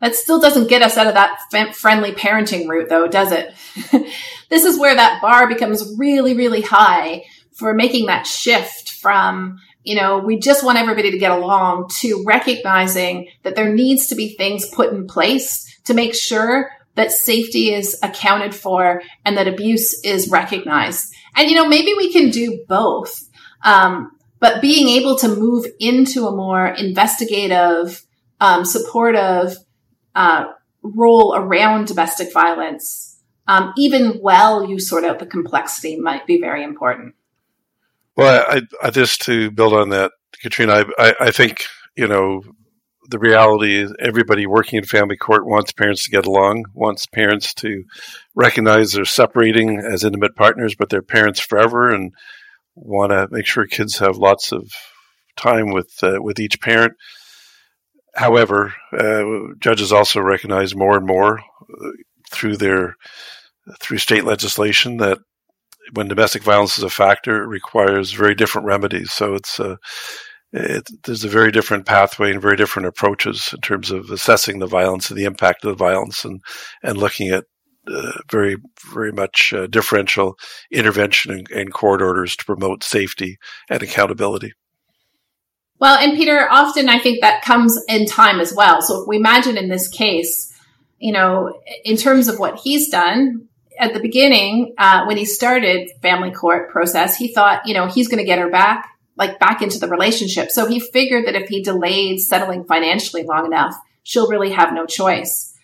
That 0.00 0.14
still 0.14 0.40
doesn't 0.40 0.68
get 0.68 0.82
us 0.82 0.98
out 0.98 1.06
of 1.06 1.14
that 1.14 1.74
friendly 1.74 2.12
parenting 2.12 2.68
route, 2.68 2.90
though, 2.90 3.08
does 3.08 3.32
it? 3.32 3.54
this 4.50 4.64
is 4.64 4.78
where 4.78 4.94
that 4.94 5.22
bar 5.22 5.48
becomes 5.48 5.94
really, 5.96 6.34
really 6.34 6.60
high 6.60 7.24
for 7.54 7.72
making 7.72 8.06
that 8.06 8.26
shift 8.26 8.90
from, 8.92 9.58
you 9.82 9.94
know, 9.94 10.18
we 10.18 10.38
just 10.38 10.62
want 10.62 10.76
everybody 10.76 11.10
to 11.10 11.18
get 11.18 11.30
along 11.30 11.88
to 12.00 12.22
recognizing 12.26 13.28
that 13.42 13.56
there 13.56 13.72
needs 13.72 14.08
to 14.08 14.14
be 14.14 14.36
things 14.36 14.68
put 14.68 14.92
in 14.92 15.06
place 15.06 15.64
to 15.84 15.94
make 15.94 16.14
sure 16.14 16.70
that 16.96 17.12
safety 17.12 17.72
is 17.72 17.98
accounted 18.02 18.54
for 18.54 19.02
and 19.24 19.36
that 19.36 19.48
abuse 19.48 20.02
is 20.04 20.28
recognized. 20.28 21.14
And, 21.36 21.48
you 21.48 21.56
know, 21.56 21.68
maybe 21.68 21.94
we 21.96 22.12
can 22.12 22.30
do 22.30 22.64
both. 22.68 23.28
Um, 23.64 24.10
but 24.40 24.60
being 24.60 24.88
able 24.88 25.16
to 25.18 25.28
move 25.28 25.66
into 25.78 26.26
a 26.26 26.34
more 26.34 26.66
investigative, 26.66 28.04
um, 28.40 28.64
supportive, 28.64 29.56
uh, 30.14 30.46
role 30.82 31.34
around 31.36 31.86
domestic 31.86 32.32
violence, 32.32 33.20
um, 33.48 33.72
even 33.76 34.12
while 34.20 34.68
you 34.68 34.78
sort 34.78 35.04
out 35.04 35.18
the 35.18 35.26
complexity, 35.26 35.96
might 35.96 36.26
be 36.26 36.40
very 36.40 36.64
important. 36.64 37.14
Well, 38.16 38.44
I, 38.48 38.62
I 38.82 38.90
just 38.90 39.22
to 39.22 39.50
build 39.50 39.74
on 39.74 39.90
that, 39.90 40.12
Katreena, 40.42 40.90
I, 40.98 41.14
I 41.20 41.30
think 41.30 41.66
you 41.96 42.08
know 42.08 42.42
the 43.08 43.18
reality 43.18 43.76
is 43.76 43.94
everybody 43.98 44.46
working 44.46 44.78
in 44.78 44.84
family 44.84 45.16
court 45.16 45.46
wants 45.46 45.72
parents 45.72 46.04
to 46.04 46.10
get 46.10 46.26
along, 46.26 46.64
wants 46.74 47.06
parents 47.06 47.54
to 47.54 47.84
recognize 48.34 48.92
they're 48.92 49.04
separating 49.04 49.78
as 49.78 50.04
intimate 50.04 50.34
partners, 50.36 50.74
but 50.74 50.88
they're 50.88 51.02
parents 51.02 51.40
forever, 51.40 51.92
and 51.92 52.12
want 52.74 53.10
to 53.10 53.28
make 53.30 53.46
sure 53.46 53.66
kids 53.66 53.98
have 53.98 54.16
lots 54.16 54.52
of 54.52 54.70
time 55.36 55.72
with 55.72 55.92
uh, 56.02 56.18
with 56.20 56.38
each 56.38 56.60
parent. 56.60 56.94
However, 58.14 58.74
uh, 58.92 59.54
judges 59.58 59.92
also 59.92 60.20
recognize 60.20 60.74
more 60.74 60.96
and 60.96 61.06
more 61.06 61.38
uh, 61.40 61.90
through 62.30 62.56
their 62.56 62.96
through 63.80 63.98
state 63.98 64.24
legislation 64.24 64.98
that 64.98 65.18
when 65.92 66.08
domestic 66.08 66.42
violence 66.42 66.78
is 66.78 66.84
a 66.84 66.90
factor, 66.90 67.42
it 67.42 67.48
requires 67.48 68.12
very 68.12 68.34
different 68.34 68.66
remedies. 68.66 69.12
So 69.12 69.34
it's 69.34 69.58
a 69.58 69.72
uh, 69.72 69.76
it, 70.52 70.88
there's 71.04 71.24
a 71.24 71.28
very 71.28 71.50
different 71.50 71.86
pathway 71.86 72.30
and 72.30 72.40
very 72.40 72.56
different 72.56 72.88
approaches 72.88 73.50
in 73.52 73.60
terms 73.60 73.90
of 73.90 74.10
assessing 74.10 74.58
the 74.58 74.66
violence 74.66 75.10
and 75.10 75.18
the 75.18 75.24
impact 75.24 75.64
of 75.64 75.70
the 75.70 75.84
violence 75.84 76.24
and 76.24 76.40
and 76.82 76.98
looking 76.98 77.28
at 77.28 77.44
uh, 77.88 78.12
very 78.30 78.56
very 78.92 79.12
much 79.12 79.52
uh, 79.52 79.66
differential 79.66 80.36
intervention 80.70 81.32
and, 81.32 81.50
and 81.50 81.72
court 81.72 82.02
orders 82.02 82.36
to 82.36 82.44
promote 82.44 82.82
safety 82.82 83.38
and 83.68 83.82
accountability. 83.82 84.52
Well, 85.78 85.98
and 85.98 86.16
Peter, 86.16 86.48
often 86.50 86.88
I 86.88 86.98
think 86.98 87.20
that 87.20 87.42
comes 87.42 87.78
in 87.88 88.06
time 88.06 88.40
as 88.40 88.54
well. 88.54 88.80
So 88.80 89.02
if 89.02 89.08
we 89.08 89.16
imagine 89.16 89.58
in 89.58 89.68
this 89.68 89.88
case, 89.88 90.52
you 90.98 91.12
know, 91.12 91.60
in 91.84 91.96
terms 91.96 92.28
of 92.28 92.38
what 92.38 92.58
he's 92.60 92.88
done 92.88 93.48
at 93.78 93.92
the 93.92 94.00
beginning, 94.00 94.74
uh, 94.78 95.04
when 95.04 95.18
he 95.18 95.26
started 95.26 95.90
family 96.00 96.30
court 96.30 96.70
process, 96.70 97.16
he 97.16 97.28
thought, 97.32 97.66
you 97.66 97.74
know, 97.74 97.88
he's 97.88 98.08
going 98.08 98.18
to 98.18 98.24
get 98.24 98.38
her 98.38 98.48
back, 98.50 98.88
like 99.16 99.38
back 99.38 99.62
into 99.62 99.78
the 99.78 99.88
relationship. 99.88 100.50
So 100.50 100.66
he 100.66 100.80
figured 100.80 101.26
that 101.26 101.34
if 101.34 101.48
he 101.48 101.62
delayed 101.62 102.20
settling 102.20 102.64
financially 102.64 103.22
long 103.22 103.46
enough, 103.46 103.74
she'll 104.02 104.28
really 104.28 104.52
have 104.52 104.72
no 104.72 104.86
choice. 104.86 105.54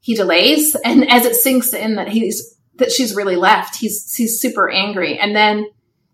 He 0.00 0.14
delays, 0.14 0.74
and 0.84 1.08
as 1.10 1.26
it 1.26 1.36
sinks 1.36 1.72
in 1.72 1.96
that 1.96 2.08
he's 2.08 2.56
that 2.76 2.90
she's 2.90 3.14
really 3.14 3.36
left, 3.36 3.76
he's 3.76 4.14
he's 4.14 4.40
super 4.40 4.70
angry, 4.70 5.18
and 5.18 5.36
then 5.36 5.66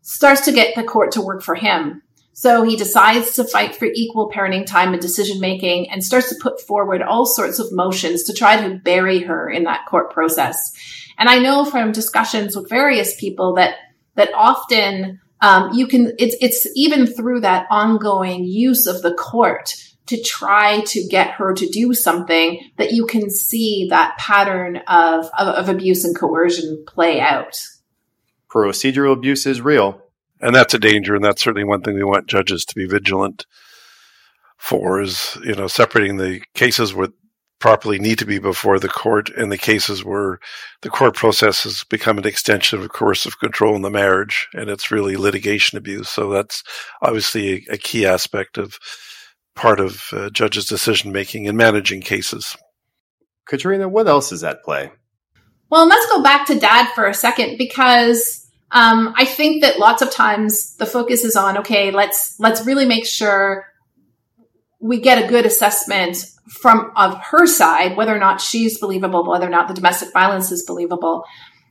starts 0.03 0.43
to 0.43 0.53
get 0.53 0.75
the 0.75 0.83
court 0.83 1.13
to 1.13 1.23
work 1.23 1.43
for 1.43 1.55
him 1.55 2.03
so 2.39 2.63
he 2.63 2.77
decides 2.77 3.35
to 3.35 3.43
fight 3.43 3.75
for 3.75 3.87
equal 3.87 4.31
parenting 4.31 4.65
time 4.65 4.93
and 4.93 5.03
decision 5.03 5.41
making 5.41 5.91
and 5.91 6.05
starts 6.05 6.29
to 6.29 6.37
put 6.41 6.61
forward 6.61 7.03
all 7.03 7.27
sorts 7.27 7.59
of 7.59 7.73
motions 7.73 8.23
to 8.23 8.33
try 8.33 8.63
to 8.63 8.77
bury 8.77 9.19
her 9.25 9.51
in 9.51 9.65
that 9.65 9.87
court 9.87 10.13
process. 10.13 10.73
And 11.19 11.29
I 11.29 11.41
know 11.41 11.65
from 11.65 11.91
discussions 11.91 12.55
with 12.55 12.69
various 12.69 13.19
people 13.19 13.55
that, 13.55 13.75
that 14.15 14.33
often, 14.35 15.21
um, 15.41 15.73
you 15.73 15.87
can, 15.87 16.13
it's, 16.19 16.37
it's 16.41 16.67
even 16.75 17.07
through 17.07 17.41
that 17.41 17.67
ongoing 17.71 18.45
use 18.45 18.87
of 18.87 19.03
the 19.03 19.15
court 19.15 19.75
to 20.07 20.23
try 20.23 20.81
to 20.81 21.07
get 21.09 21.33
her 21.33 21.53
to 21.53 21.69
do 21.69 21.93
something 21.93 22.61
that 22.77 22.93
you 22.93 23.07
can 23.07 23.29
see 23.31 23.89
that 23.91 24.17
pattern 24.19 24.79
of, 24.89 25.27
of, 25.39 25.49
of 25.49 25.69
abuse 25.69 26.05
and 26.05 26.19
coercion 26.19 26.85
play 26.87 27.21
out. 27.21 27.61
Procedural 28.51 29.13
abuse 29.13 29.45
is 29.45 29.61
real 29.61 30.03
and 30.41 30.55
that's 30.55 30.75
a 30.75 30.79
danger, 30.79 31.15
and 31.15 31.25
that's 31.25 31.43
certainly 31.43 31.65
one 31.65 31.83
thing 31.83 31.95
we 31.95 32.05
want 32.05 32.29
judges 32.29 32.65
to 32.67 32.75
be 32.75 32.87
vigilant 32.87 33.47
for 34.57 35.01
is 35.01 35.39
you 35.45 35.55
know 35.55 35.69
separating 35.69 36.17
the 36.17 36.41
cases 36.55 36.95
where 36.95 37.09
properly 37.61 37.99
need 37.99 38.19
to 38.19 38.27
be 38.27 38.39
before 38.39 38.79
the 38.79 38.89
court 38.89 39.31
and 39.31 39.51
the 39.51 39.59
cases 39.59 40.05
where 40.05 40.39
the 40.83 40.91
court 40.91 41.15
process 41.15 41.65
has 41.65 41.85
become 41.85 42.19
an 42.19 42.27
extension 42.27 42.81
of 42.81 42.89
coercive 42.93 43.39
control 43.41 43.75
in 43.75 43.83
the 43.83 43.91
marriage 43.91 44.49
and 44.55 44.71
it's 44.71 44.91
really 44.91 45.17
litigation 45.17 45.77
abuse. 45.77 46.09
So 46.09 46.31
that's 46.31 46.63
obviously 47.03 47.67
a, 47.69 47.75
a 47.75 47.79
key 47.79 48.07
aspect 48.07 48.59
of 48.59 48.79
part 49.57 49.81
of 49.81 50.05
uh, 50.13 50.31
judges' 50.31 50.67
decision 50.67 51.11
making 51.11 51.49
and 51.49 51.59
managing 51.59 52.01
cases. 52.01 52.57
Katreena, 53.51 53.91
what 53.91 54.07
else 54.07 54.31
is 54.31 54.45
at 54.45 54.63
play? 54.63 54.93
Well, 55.71 55.87
let's 55.87 56.07
go 56.11 56.23
back 56.23 56.47
to 56.47 56.59
dad 56.59 56.93
for 56.95 57.07
a 57.07 57.15
second 57.15 57.59
because 57.59 58.47
um, 58.71 59.15
I 59.17 59.25
think 59.25 59.63
that 59.63 59.79
lots 59.79 60.03
of 60.03 60.11
times 60.11 60.77
the 60.77 60.87
focus 60.87 61.25
is 61.25 61.37
on 61.37 61.59
okay, 61.59 61.91
let's 61.91 62.39
let's 62.39 62.65
really 62.65 62.87
make 62.87 63.07
sure 63.07 63.67
we 64.81 65.01
get 65.01 65.23
a 65.23 65.29
good 65.29 65.45
assessment 65.45 66.25
from 66.49 66.93
of 66.97 67.19
her 67.31 67.47
side, 67.47 67.97
whether 67.97 68.15
or 68.15 68.19
not 68.19 68.41
she's 68.41 68.79
believable, 68.79 69.29
whether 69.29 69.47
or 69.47 69.51
not 69.51 69.69
the 69.69 69.75
domestic 69.75 70.13
violence 70.13 70.51
is 70.51 70.65
believable. 70.67 71.25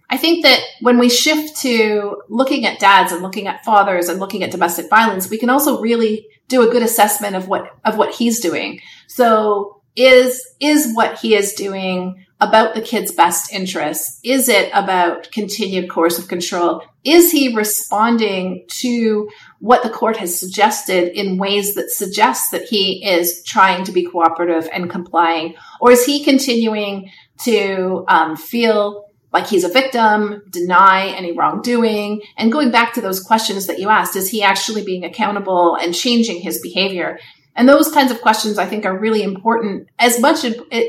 I 0.09 0.17
think 0.17 0.43
that 0.43 0.61
when 0.81 0.99
we 0.99 1.09
shift 1.09 1.57
to 1.61 2.21
looking 2.29 2.65
at 2.65 2.79
dads 2.79 3.11
and 3.11 3.21
looking 3.21 3.47
at 3.47 3.65
fathers 3.65 4.07
and 4.07 4.19
looking 4.19 4.43
at 4.43 4.51
domestic 4.51 4.89
violence, 4.89 5.29
we 5.29 5.37
can 5.37 5.49
also 5.49 5.81
really 5.81 6.27
do 6.47 6.67
a 6.67 6.71
good 6.71 6.83
assessment 6.83 7.35
of 7.35 7.47
what 7.47 7.69
of 7.83 7.97
what 7.97 8.15
he's 8.15 8.39
doing. 8.39 8.79
So 9.07 9.81
is 9.95 10.41
is 10.61 10.93
what 10.93 11.19
he 11.19 11.35
is 11.35 11.53
doing 11.53 12.25
about 12.39 12.75
the 12.75 12.81
kid's 12.81 13.11
best 13.11 13.51
interests? 13.51 14.19
Is 14.23 14.47
it 14.47 14.69
about 14.73 15.31
continued 15.31 15.89
coercive 15.89 16.27
control? 16.27 16.83
Is 17.03 17.31
he 17.31 17.55
responding 17.55 18.65
to 18.79 19.29
what 19.59 19.81
the 19.81 19.89
court 19.89 20.17
has 20.17 20.39
suggested 20.39 21.17
in 21.17 21.37
ways 21.37 21.75
that 21.75 21.89
suggest 21.89 22.51
that 22.51 22.63
he 22.63 23.05
is 23.05 23.43
trying 23.43 23.85
to 23.85 23.91
be 23.91 24.05
cooperative 24.05 24.69
and 24.71 24.89
complying? 24.89 25.55
Or 25.81 25.91
is 25.91 26.05
he 26.05 26.23
continuing 26.23 27.11
to 27.43 28.05
um, 28.07 28.35
feel 28.35 29.05
like 29.33 29.47
he's 29.47 29.63
a 29.63 29.69
victim, 29.69 30.43
deny 30.49 31.07
any 31.07 31.31
wrongdoing, 31.31 32.21
and 32.37 32.51
going 32.51 32.71
back 32.71 32.93
to 32.93 33.01
those 33.01 33.19
questions 33.19 33.67
that 33.67 33.79
you 33.79 33.89
asked, 33.89 34.15
is 34.15 34.29
he 34.29 34.41
actually 34.41 34.83
being 34.83 35.03
accountable 35.03 35.75
and 35.75 35.93
changing 35.93 36.41
his 36.41 36.61
behavior? 36.61 37.19
And 37.57 37.67
those 37.67 37.91
kinds 37.91 38.11
of 38.11 38.21
questions 38.21 38.59
I 38.59 38.67
think 38.67 38.85
are 38.85 38.97
really 38.97 39.23
important, 39.23 39.89
as 39.97 40.19
much 40.19 40.45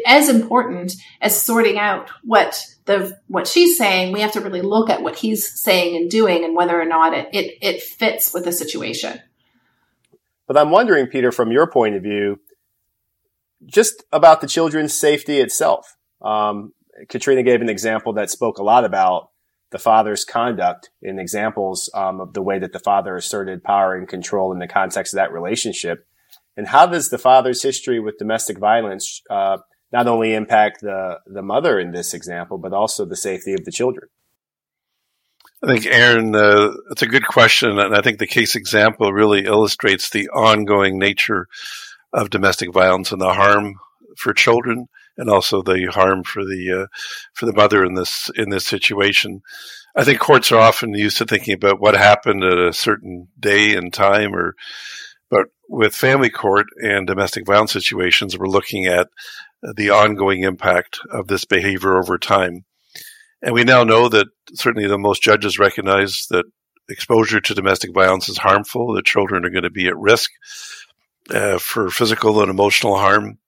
as 0.07 0.29
important 0.29 0.93
as 1.23 1.41
sorting 1.41 1.79
out 1.79 2.11
what 2.23 2.63
the 2.85 3.19
what 3.27 3.49
she's 3.49 3.79
saying. 3.79 4.13
We 4.13 4.21
have 4.21 4.33
to 4.33 4.41
really 4.41 4.61
look 4.61 4.91
at 4.91 5.03
what 5.03 5.17
he's 5.17 5.61
saying 5.61 5.97
and 5.97 6.11
doing, 6.11 6.45
and 6.45 6.55
whether 6.55 6.79
or 6.79 6.85
not 6.85 7.15
it 7.15 7.29
it, 7.33 7.59
it 7.63 7.83
fits 7.83 8.35
with 8.35 8.45
the 8.45 8.53
situation. 8.53 9.19
But 10.47 10.59
I'm 10.59 10.71
wondering, 10.71 11.07
Peter, 11.07 11.33
from 11.33 11.51
your 11.51 11.67
point 11.67 11.95
of 11.95 12.03
view, 12.03 12.39
just 13.65 14.05
about 14.13 14.43
the 14.43 14.47
children's 14.47 14.93
safety 14.93 15.41
itself. 15.41 15.97
Um, 16.21 16.75
Katreena 17.07 17.45
gave 17.45 17.63
an 17.63 17.69
example 17.69 18.13
that 18.15 18.31
spoke 18.31 18.59
a 18.59 18.63
lot 18.63 18.85
about 18.85 19.31
the 19.71 19.79
father's 19.79 20.25
conduct 20.25 20.91
in 21.03 21.19
examples 21.19 21.91
um, 21.95 22.21
of 22.21 22.33
the 22.33 22.43
way 22.43 22.59
that 22.59 22.73
the 22.73 22.79
father 22.79 23.17
asserted 23.17 23.63
power 23.65 23.95
and 23.95 24.09
control 24.09 24.53
in 24.53 24.59
the 24.59 24.69
context 24.69 25.13
of 25.13 25.17
that 25.17 25.33
relationship. 25.33 26.07
And 26.59 26.67
how 26.67 26.87
does 26.87 27.09
the 27.09 27.19
father's 27.19 27.62
history 27.62 28.00
with 28.00 28.19
domestic 28.19 28.59
violence 28.59 29.23
uh, 29.31 29.59
not 29.93 30.09
only 30.09 30.35
impact 30.35 30.81
the, 30.81 31.21
the 31.25 31.41
mother 31.41 31.79
in 31.79 31.93
this 31.93 32.12
example, 32.12 32.59
but 32.59 32.73
also 32.73 33.05
the 33.05 33.15
safety 33.15 33.53
of 33.53 33.65
the 33.65 33.71
children? 33.71 34.09
I 35.62 35.69
think, 35.69 35.87
Aaron, 35.87 36.35
uh, 36.35 36.73
it's 36.91 37.03
a 37.03 37.07
good 37.07 37.29
question. 37.29 37.79
And 37.79 37.95
I 37.95 38.00
think 38.00 38.19
the 38.19 38.27
case 38.27 38.57
example 38.57 39.12
really 39.12 39.45
illustrates 39.45 40.11
the 40.11 40.29
ongoing 40.31 40.99
nature 40.99 41.47
of 42.12 42.31
domestic 42.31 42.73
violence 42.73 43.12
and 43.12 43.21
the 43.21 43.35
harm 43.35 43.75
for 44.17 44.35
children 44.35 44.88
and 45.17 45.31
also 45.31 45.62
the 45.62 45.88
harm 45.93 46.25
for 46.25 46.43
the 46.43 46.83
uh, 46.83 46.87
for 47.35 47.47
the 47.47 47.53
mother 47.53 47.85
in 47.85 47.95
this 47.95 48.33
in 48.35 48.50
this 48.50 48.67
situation. 48.67 49.43
I 49.95 50.03
think 50.03 50.19
courts 50.19 50.50
are 50.50 50.61
often 50.61 50.93
used 50.95 51.19
to 51.19 51.25
thinking 51.25 51.55
about 51.55 51.81
what 51.81 51.95
happened 51.95 52.43
at 52.43 52.59
a 52.59 52.73
certain 52.73 53.29
day 53.38 53.77
and 53.77 53.93
time 53.93 54.35
or 54.35 54.55
with 55.69 55.95
family 55.95 56.31
court 56.31 56.67
and 56.83 57.07
domestic 57.07 57.47
violence 57.47 57.73
situations, 57.73 58.37
we're 58.37 58.47
looking 58.47 58.87
at 58.87 59.09
the 59.75 59.91
ongoing 59.91 60.43
impact 60.43 61.01
of 61.11 61.27
this 61.27 61.45
behavior 61.45 61.99
over 61.99 62.19
time. 62.19 62.65
And 63.43 63.55
we 63.55 63.65
now 63.65 63.85
know 63.85 64.09
that 64.09 64.29
certainly 64.55 64.89
the 64.89 64.99
most 64.99 65.23
judges 65.23 65.59
recognize 65.59 66.27
that 66.31 66.47
exposure 66.89 67.41
to 67.41 67.55
domestic 67.55 67.93
violence 67.93 68.29
is 68.29 68.39
harmful, 68.39 68.95
that 68.95 69.05
children 69.05 69.45
are 69.45 69.51
going 69.51 69.63
to 69.63 69.71
be 69.71 69.87
at 69.87 69.97
risk 69.97 70.31
uh, 71.31 71.59
for 71.59 71.91
physical 71.91 72.41
and 72.41 72.51
emotional 72.51 72.97
harm. 72.97 73.39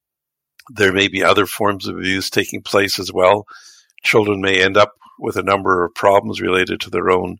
There 0.69 0.93
may 0.93 1.07
be 1.07 1.23
other 1.23 1.45
forms 1.45 1.87
of 1.87 1.97
abuse 1.97 2.29
taking 2.29 2.61
place 2.61 2.99
as 2.99 3.11
well. 3.11 3.47
Children 4.03 4.41
may 4.41 4.61
end 4.61 4.77
up 4.77 4.93
with 5.19 5.35
a 5.35 5.43
number 5.43 5.83
of 5.83 5.95
problems 5.95 6.39
related 6.39 6.79
to 6.81 6.89
their 6.89 7.09
own 7.09 7.37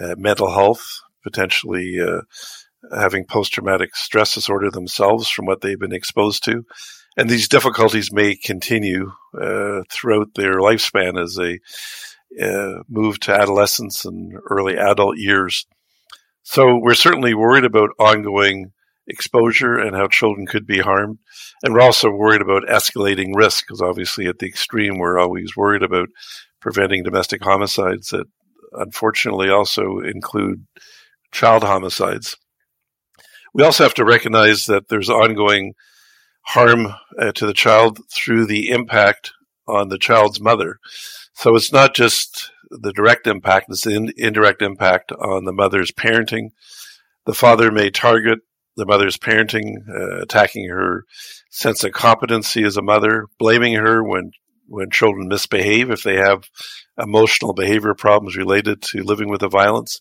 uh, 0.00 0.14
mental 0.16 0.50
health, 0.50 1.00
potentially 1.22 2.00
uh, 2.00 2.22
having 2.92 3.26
post 3.26 3.52
traumatic 3.52 3.94
stress 3.96 4.34
disorder 4.34 4.70
themselves 4.70 5.28
from 5.28 5.46
what 5.46 5.60
they've 5.60 5.78
been 5.78 5.94
exposed 5.94 6.44
to. 6.44 6.64
And 7.16 7.30
these 7.30 7.48
difficulties 7.48 8.12
may 8.12 8.36
continue 8.36 9.12
uh, 9.40 9.82
throughout 9.90 10.34
their 10.34 10.54
lifespan 10.54 11.22
as 11.22 11.36
they 11.36 11.60
uh, 12.42 12.82
move 12.88 13.20
to 13.20 13.32
adolescence 13.32 14.04
and 14.04 14.32
early 14.50 14.76
adult 14.76 15.16
years. 15.16 15.66
So 16.42 16.78
we're 16.78 16.94
certainly 16.94 17.34
worried 17.34 17.64
about 17.64 17.90
ongoing 17.98 18.72
exposure 19.06 19.78
and 19.78 19.94
how 19.94 20.08
children 20.08 20.46
could 20.46 20.66
be 20.66 20.80
harmed. 20.80 21.18
And 21.62 21.72
we're 21.72 21.80
also 21.80 22.10
worried 22.10 22.42
about 22.42 22.68
escalating 22.68 23.34
risk 23.34 23.64
because 23.66 23.80
obviously 23.80 24.26
at 24.26 24.38
the 24.38 24.46
extreme, 24.46 24.98
we're 24.98 25.18
always 25.18 25.56
worried 25.56 25.82
about 25.82 26.08
preventing 26.60 27.02
domestic 27.02 27.42
homicides 27.42 28.08
that 28.08 28.26
unfortunately 28.72 29.50
also 29.50 30.00
include 30.00 30.66
child 31.32 31.62
homicides. 31.62 32.36
We 33.54 33.62
also 33.62 33.84
have 33.84 33.94
to 33.94 34.04
recognize 34.04 34.66
that 34.66 34.88
there's 34.88 35.08
ongoing 35.08 35.74
harm 36.42 36.88
uh, 37.18 37.32
to 37.32 37.46
the 37.46 37.54
child 37.54 38.00
through 38.12 38.46
the 38.46 38.68
impact 38.70 39.32
on 39.66 39.88
the 39.88 39.98
child's 39.98 40.40
mother. 40.40 40.78
So 41.34 41.54
it's 41.54 41.72
not 41.72 41.94
just 41.94 42.50
the 42.68 42.92
direct 42.92 43.26
impact, 43.26 43.66
it's 43.70 43.84
the 43.84 43.94
in- 43.94 44.12
indirect 44.16 44.60
impact 44.60 45.12
on 45.12 45.44
the 45.44 45.52
mother's 45.52 45.92
parenting. 45.92 46.50
The 47.26 47.34
father 47.34 47.70
may 47.70 47.90
target 47.90 48.40
the 48.76 48.86
mother's 48.86 49.16
parenting, 49.16 49.76
uh, 49.88 50.22
attacking 50.22 50.68
her 50.68 51.04
sense 51.50 51.84
of 51.84 51.92
competency 51.92 52.64
as 52.64 52.76
a 52.76 52.82
mother, 52.82 53.26
blaming 53.38 53.74
her 53.74 54.02
when 54.02 54.32
when 54.66 54.90
children 54.90 55.28
misbehave 55.28 55.90
if 55.90 56.02
they 56.02 56.16
have 56.16 56.48
emotional 56.98 57.52
behavior 57.52 57.92
problems 57.94 58.34
related 58.34 58.80
to 58.80 59.02
living 59.02 59.28
with 59.28 59.40
the 59.40 59.48
violence, 59.48 60.00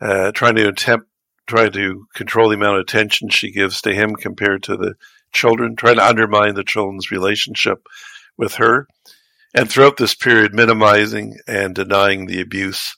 uh, 0.00 0.30
trying 0.30 0.54
to 0.54 0.68
attempt 0.68 1.06
trying 1.46 1.72
to 1.72 2.06
control 2.14 2.48
the 2.48 2.56
amount 2.56 2.76
of 2.76 2.82
attention 2.82 3.28
she 3.28 3.52
gives 3.52 3.82
to 3.82 3.94
him 3.94 4.14
compared 4.14 4.62
to 4.64 4.76
the 4.76 4.94
children, 5.32 5.76
trying 5.76 5.96
to 5.96 6.06
undermine 6.06 6.54
the 6.54 6.64
children's 6.64 7.10
relationship 7.10 7.86
with 8.36 8.54
her, 8.54 8.86
and 9.54 9.70
throughout 9.70 9.96
this 9.96 10.14
period, 10.14 10.54
minimizing 10.54 11.38
and 11.46 11.74
denying 11.74 12.26
the 12.26 12.40
abuse 12.40 12.96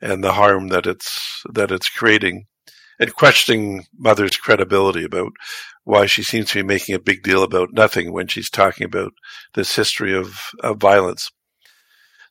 and 0.00 0.22
the 0.22 0.32
harm 0.32 0.68
that 0.68 0.86
it's 0.86 1.42
that 1.52 1.70
it's 1.70 1.88
creating 1.88 2.46
and 2.98 3.14
questioning 3.14 3.84
mother's 3.98 4.36
credibility 4.36 5.04
about 5.04 5.32
why 5.84 6.06
she 6.06 6.22
seems 6.22 6.50
to 6.50 6.58
be 6.58 6.66
making 6.66 6.94
a 6.94 7.00
big 7.00 7.22
deal 7.22 7.42
about 7.42 7.72
nothing 7.72 8.12
when 8.12 8.26
she's 8.26 8.50
talking 8.50 8.84
about 8.84 9.12
this 9.54 9.74
history 9.74 10.16
of, 10.16 10.38
of 10.60 10.78
violence. 10.78 11.30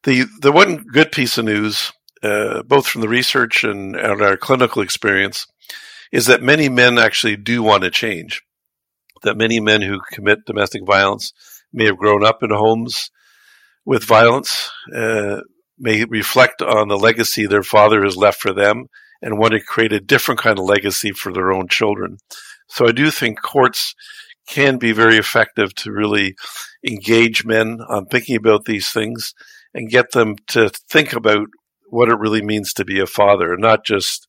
The 0.03 0.25
the 0.41 0.51
one 0.51 0.83
good 0.91 1.11
piece 1.11 1.37
of 1.37 1.45
news, 1.45 1.91
uh, 2.21 2.63
both 2.63 2.87
from 2.87 3.01
the 3.01 3.09
research 3.09 3.63
and, 3.63 3.95
and 3.95 4.21
our 4.21 4.37
clinical 4.37 4.81
experience, 4.81 5.47
is 6.11 6.27
that 6.27 6.41
many 6.41 6.69
men 6.69 6.97
actually 6.97 7.35
do 7.35 7.63
want 7.63 7.83
to 7.83 7.91
change. 7.91 8.43
That 9.23 9.37
many 9.37 9.59
men 9.59 9.81
who 9.81 9.99
commit 10.11 10.45
domestic 10.45 10.85
violence 10.85 11.33
may 11.73 11.85
have 11.85 11.97
grown 11.97 12.23
up 12.23 12.43
in 12.43 12.51
homes 12.51 13.09
with 13.85 14.03
violence, 14.03 14.71
uh, 14.95 15.41
may 15.77 16.05
reflect 16.05 16.61
on 16.61 16.87
the 16.87 16.97
legacy 16.97 17.45
their 17.45 17.63
father 17.63 18.03
has 18.03 18.15
left 18.15 18.39
for 18.39 18.53
them 18.53 18.85
and 19.21 19.37
want 19.37 19.53
to 19.53 19.59
create 19.59 19.93
a 19.93 19.99
different 19.99 20.39
kind 20.39 20.57
of 20.59 20.65
legacy 20.65 21.11
for 21.11 21.31
their 21.31 21.51
own 21.51 21.67
children. 21.67 22.17
So 22.67 22.87
I 22.87 22.91
do 22.91 23.11
think 23.11 23.41
courts 23.41 23.93
can 24.47 24.77
be 24.77 24.91
very 24.91 25.17
effective 25.17 25.73
to 25.75 25.91
really 25.91 26.35
engage 26.87 27.45
men 27.45 27.79
on 27.89 28.05
thinking 28.05 28.35
about 28.35 28.65
these 28.65 28.89
things 28.91 29.33
and 29.73 29.89
get 29.89 30.11
them 30.11 30.35
to 30.47 30.69
think 30.89 31.13
about 31.13 31.47
what 31.89 32.09
it 32.09 32.19
really 32.19 32.41
means 32.41 32.73
to 32.73 32.85
be 32.85 32.99
a 32.99 33.05
father, 33.05 33.57
not 33.57 33.85
just 33.85 34.24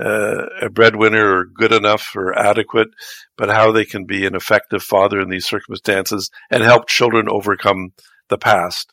uh, 0.00 0.46
a 0.60 0.70
breadwinner 0.70 1.38
or 1.38 1.44
good 1.44 1.72
enough 1.72 2.14
or 2.16 2.36
adequate, 2.38 2.88
but 3.36 3.50
how 3.50 3.72
they 3.72 3.84
can 3.84 4.06
be 4.06 4.26
an 4.26 4.34
effective 4.34 4.82
father 4.82 5.20
in 5.20 5.28
these 5.28 5.46
circumstances 5.46 6.30
and 6.50 6.62
help 6.62 6.88
children 6.88 7.28
overcome 7.28 7.92
the 8.28 8.38
past. 8.38 8.92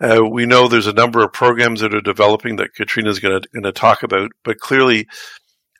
Uh, 0.00 0.20
we 0.30 0.46
know 0.46 0.66
there's 0.66 0.86
a 0.86 0.92
number 0.92 1.22
of 1.22 1.32
programs 1.32 1.80
that 1.80 1.94
are 1.94 2.00
developing 2.00 2.56
that 2.56 2.74
Katreena 2.78 3.08
is 3.08 3.18
going 3.18 3.42
to 3.62 3.72
talk 3.72 4.02
about, 4.02 4.30
but 4.44 4.58
clearly, 4.58 5.06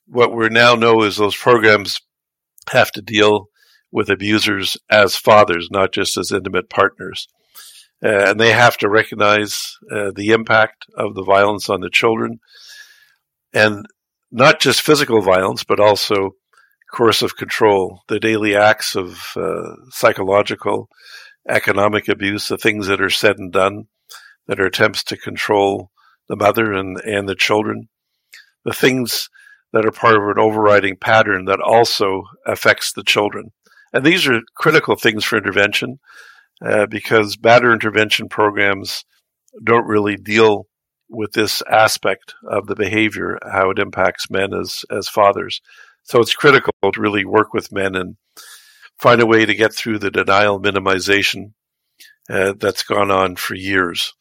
what 0.06 0.34
we 0.34 0.48
now 0.48 0.74
know 0.74 1.02
is 1.02 1.16
those 1.16 1.36
programs 1.36 2.00
have 2.70 2.90
to 2.92 3.02
deal 3.02 3.46
with 3.92 4.10
abusers 4.10 4.76
as 4.90 5.16
fathers, 5.16 5.68
not 5.70 5.92
just 5.92 6.16
as 6.16 6.32
intimate 6.32 6.68
partners. 6.68 7.28
Uh, 8.04 8.30
and 8.30 8.40
they 8.40 8.52
have 8.52 8.76
to 8.78 8.88
recognize 8.88 9.76
uh, 9.90 10.10
the 10.14 10.30
impact 10.30 10.86
of 10.96 11.14
the 11.14 11.24
violence 11.24 11.68
on 11.68 11.80
the 11.80 11.90
children, 11.90 12.40
and 13.52 13.86
not 14.30 14.60
just 14.60 14.82
physical 14.82 15.20
violence, 15.20 15.64
but 15.64 15.80
also 15.80 16.30
coercive 16.92 17.36
control, 17.36 18.02
the 18.08 18.20
daily 18.20 18.56
acts 18.56 18.96
of 18.96 19.20
uh, 19.36 19.74
psychological, 19.90 20.88
economic 21.48 22.08
abuse, 22.08 22.48
the 22.48 22.58
things 22.58 22.86
that 22.86 23.00
are 23.00 23.10
said 23.10 23.38
and 23.38 23.52
done 23.52 23.84
that 24.46 24.60
are 24.60 24.66
attempts 24.66 25.04
to 25.04 25.16
control 25.16 25.90
the 26.28 26.36
mother 26.36 26.72
and, 26.72 27.00
and 27.04 27.28
the 27.28 27.34
children, 27.34 27.88
the 28.64 28.72
things 28.72 29.28
that 29.72 29.86
are 29.86 29.92
part 29.92 30.16
of 30.16 30.22
an 30.22 30.38
overriding 30.38 30.96
pattern 30.96 31.44
that 31.44 31.60
also 31.60 32.24
affects 32.46 32.92
the 32.92 33.04
children. 33.04 33.50
And 33.92 34.04
these 34.04 34.26
are 34.26 34.40
critical 34.56 34.96
things 34.96 35.24
for 35.24 35.38
intervention 35.38 35.98
uh, 36.64 36.86
because 36.86 37.36
batter 37.36 37.72
intervention 37.72 38.28
programs 38.28 39.04
don't 39.62 39.86
really 39.86 40.16
deal 40.16 40.66
with 41.10 41.32
this 41.32 41.62
aspect 41.70 42.34
of 42.48 42.66
the 42.66 42.76
behavior, 42.76 43.38
how 43.42 43.70
it 43.70 43.78
impacts 43.78 44.30
men 44.30 44.54
as, 44.54 44.84
as 44.90 45.08
fathers. 45.08 45.60
So 46.04 46.20
it's 46.20 46.34
critical 46.34 46.72
to 46.82 47.00
really 47.00 47.24
work 47.24 47.52
with 47.52 47.72
men 47.72 47.94
and 47.94 48.16
find 48.98 49.20
a 49.20 49.26
way 49.26 49.44
to 49.44 49.54
get 49.54 49.74
through 49.74 49.98
the 49.98 50.10
denial 50.10 50.60
minimization 50.60 51.52
uh, 52.28 52.54
that's 52.58 52.84
gone 52.84 53.10
on 53.10 53.36
for 53.36 53.54
years. 53.54 54.14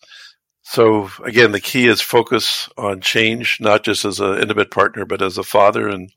So 0.63 1.09
again, 1.23 1.51
the 1.51 1.59
key 1.59 1.87
is 1.87 2.01
focus 2.01 2.69
on 2.77 3.01
change, 3.01 3.57
not 3.59 3.83
just 3.83 4.05
as 4.05 4.19
an 4.19 4.39
intimate 4.39 4.71
partner, 4.71 5.05
but 5.05 5.21
as 5.21 5.37
a 5.37 5.43
father. 5.43 5.87
And 5.87 6.11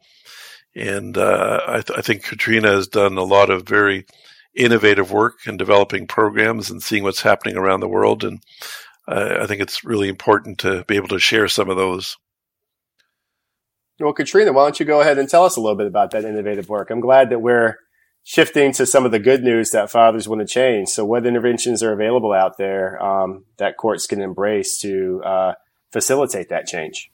and 0.75 1.19
uh, 1.19 1.61
I, 1.67 1.81
th- 1.81 1.99
I, 1.99 2.03
think 2.03 2.25
Katreena 2.25 2.65
has 2.65 2.89
done 2.89 3.19
a 3.19 3.25
lot 3.25 3.51
of 3.51 3.65
very 3.67 4.07
innovative 4.55 5.13
work 5.13 5.47
in 5.47 5.59
developing 5.59 6.07
programs 6.07 6.71
and 6.71 6.83
seeing 6.83 7.03
what's 7.03 7.23
happening 7.23 7.57
around 7.57 7.81
the 7.81 7.89
world. 7.89 8.25
And 8.25 8.43
uh, 9.09 9.39
I 9.41 9.47
think 9.47 9.61
it's 9.61 9.85
really 9.85 10.09
important 10.09 10.59
to 10.59 10.85
be 10.85 10.97
able 10.97 11.09
to 11.09 11.19
share 11.19 11.49
some 11.49 11.71
of 11.71 11.77
those. 11.77 12.17
Well, 14.01 14.15
Katreena, 14.15 14.55
why 14.55 14.65
don't 14.65 14.81
you 14.81 14.87
go 14.87 15.01
ahead 15.01 15.19
and 15.19 15.29
tell 15.29 15.45
us 15.45 15.57
a 15.57 15.61
little 15.61 15.77
bit 15.77 15.87
about 15.87 16.11
that 16.13 16.25
innovative 16.25 16.69
work? 16.69 16.91
I'm 16.91 17.01
glad 17.01 17.31
that 17.31 17.41
we're 17.41 17.77
shifting 18.25 18.73
to 18.73 18.87
some 18.87 19.05
of 19.05 19.13
the 19.13 19.19
good 19.19 19.43
news 19.43 19.71
that 19.71 19.91
fathers 19.91 20.29
want 20.29 20.41
to 20.41 20.47
change. 20.47 20.89
So, 20.89 21.05
what 21.05 21.27
interventions 21.27 21.83
are 21.83 21.93
available 21.93 22.33
out 22.33 22.57
there 22.59 23.03
um, 23.03 23.45
that 23.59 23.77
courts 23.77 24.07
can 24.07 24.21
embrace 24.21 24.79
to 24.81 25.23
uh, 25.25 25.53
facilitate 25.93 26.49
that 26.49 26.67
change? 26.67 27.11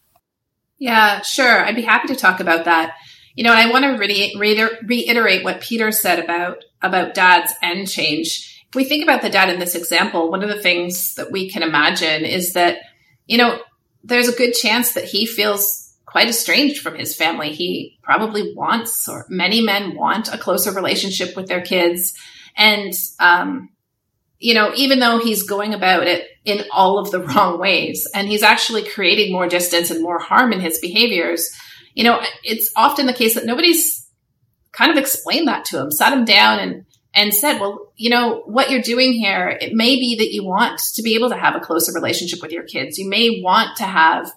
Yeah, 0.79 1.23
sure. 1.23 1.65
I'd 1.65 1.75
be 1.75 1.83
happy 1.83 2.09
to 2.09 2.17
talk 2.17 2.41
about 2.41 2.65
that. 2.67 2.95
You 3.35 3.45
know, 3.45 3.53
I 3.53 3.71
want 3.71 3.85
to 3.85 3.91
re- 3.93 4.35
re- 4.39 4.79
reiterate 4.85 5.45
what 5.45 5.61
Peter 5.61 5.91
said 5.93 6.19
about 6.19 6.65
about 6.83 7.15
dads 7.15 7.53
and 7.63 7.89
change. 7.89 8.58
We 8.75 8.85
think 8.85 9.03
about 9.03 9.23
the 9.23 9.31
dad 9.31 9.49
in 9.49 9.59
this 9.59 9.75
example, 9.75 10.31
one 10.31 10.43
of 10.43 10.49
the 10.49 10.61
things 10.61 11.15
that 11.15 11.33
we 11.33 11.51
can 11.51 11.63
imagine 11.63 12.25
is 12.25 12.53
that 12.53 12.79
you 13.27 13.39
know 13.39 13.61
there's 14.05 14.29
a 14.29 14.37
good 14.37 14.53
chance 14.53 14.95
that 14.95 15.05
he 15.05 15.27
feels 15.27 15.89
quite 16.09 16.29
estranged 16.29 16.81
from 16.81 16.95
his 16.95 17.15
family. 17.15 17.53
He 17.53 17.99
probably 18.03 18.55
wants, 18.55 19.09
or 19.09 19.27
many 19.29 19.61
men 19.61 19.95
want, 19.95 20.33
a 20.33 20.39
closer 20.39 20.73
relationship 20.73 21.37
with 21.37 21.49
their 21.49 21.61
kids. 21.61 22.15
And, 22.57 22.95
um, 23.21 23.69
you 24.39 24.55
know, 24.55 24.73
even 24.75 25.01
though 25.01 25.19
he's 25.19 25.43
going 25.43 25.75
about 25.75 26.07
it 26.07 26.27
in 26.47 26.65
all 26.73 26.99
of 26.99 27.11
the 27.11 27.21
wrong 27.27 27.61
ways 27.61 28.09
and 28.15 28.27
he's 28.27 28.43
actually 28.43 28.85
creating 28.89 29.33
more 29.33 29.49
distance 29.49 29.91
and 29.91 30.03
more 30.03 30.19
harm 30.19 30.53
in 30.53 30.61
his 30.61 30.79
behaviors, 30.79 31.51
you 31.95 32.05
know, 32.05 32.23
it's 32.43 32.73
often 32.75 33.05
the 33.05 33.13
case 33.13 33.35
that 33.35 33.45
nobody's 33.45 34.09
kind 34.73 34.91
of 34.91 34.97
explained 34.97 35.49
that 35.49 35.67
to 35.67 35.79
him, 35.79 35.91
sat 35.91 36.13
him 36.13 36.25
down 36.25 36.59
and 36.59 36.87
and 37.15 37.35
said, 37.35 37.59
well, 37.59 37.93
you 37.97 38.11
know, 38.11 38.43
what 38.47 38.71
you're 38.71 38.83
doing 38.83 39.13
here, 39.13 39.49
it 39.61 39.73
may 39.73 39.97
be 39.97 40.17
that 40.19 40.33
you 40.33 40.45
want 40.45 40.81
to 40.95 41.03
be 41.03 41.15
able 41.15 41.31
to 41.31 41.37
have 41.37 41.57
a 41.57 41.61
closer 41.61 41.93
relationship 41.93 42.41
with 42.43 42.53
your 42.53 42.63
kids. 42.63 42.99
You 42.99 43.09
may 43.09 43.41
want 43.43 43.77
to 43.79 43.85
have, 43.85 44.31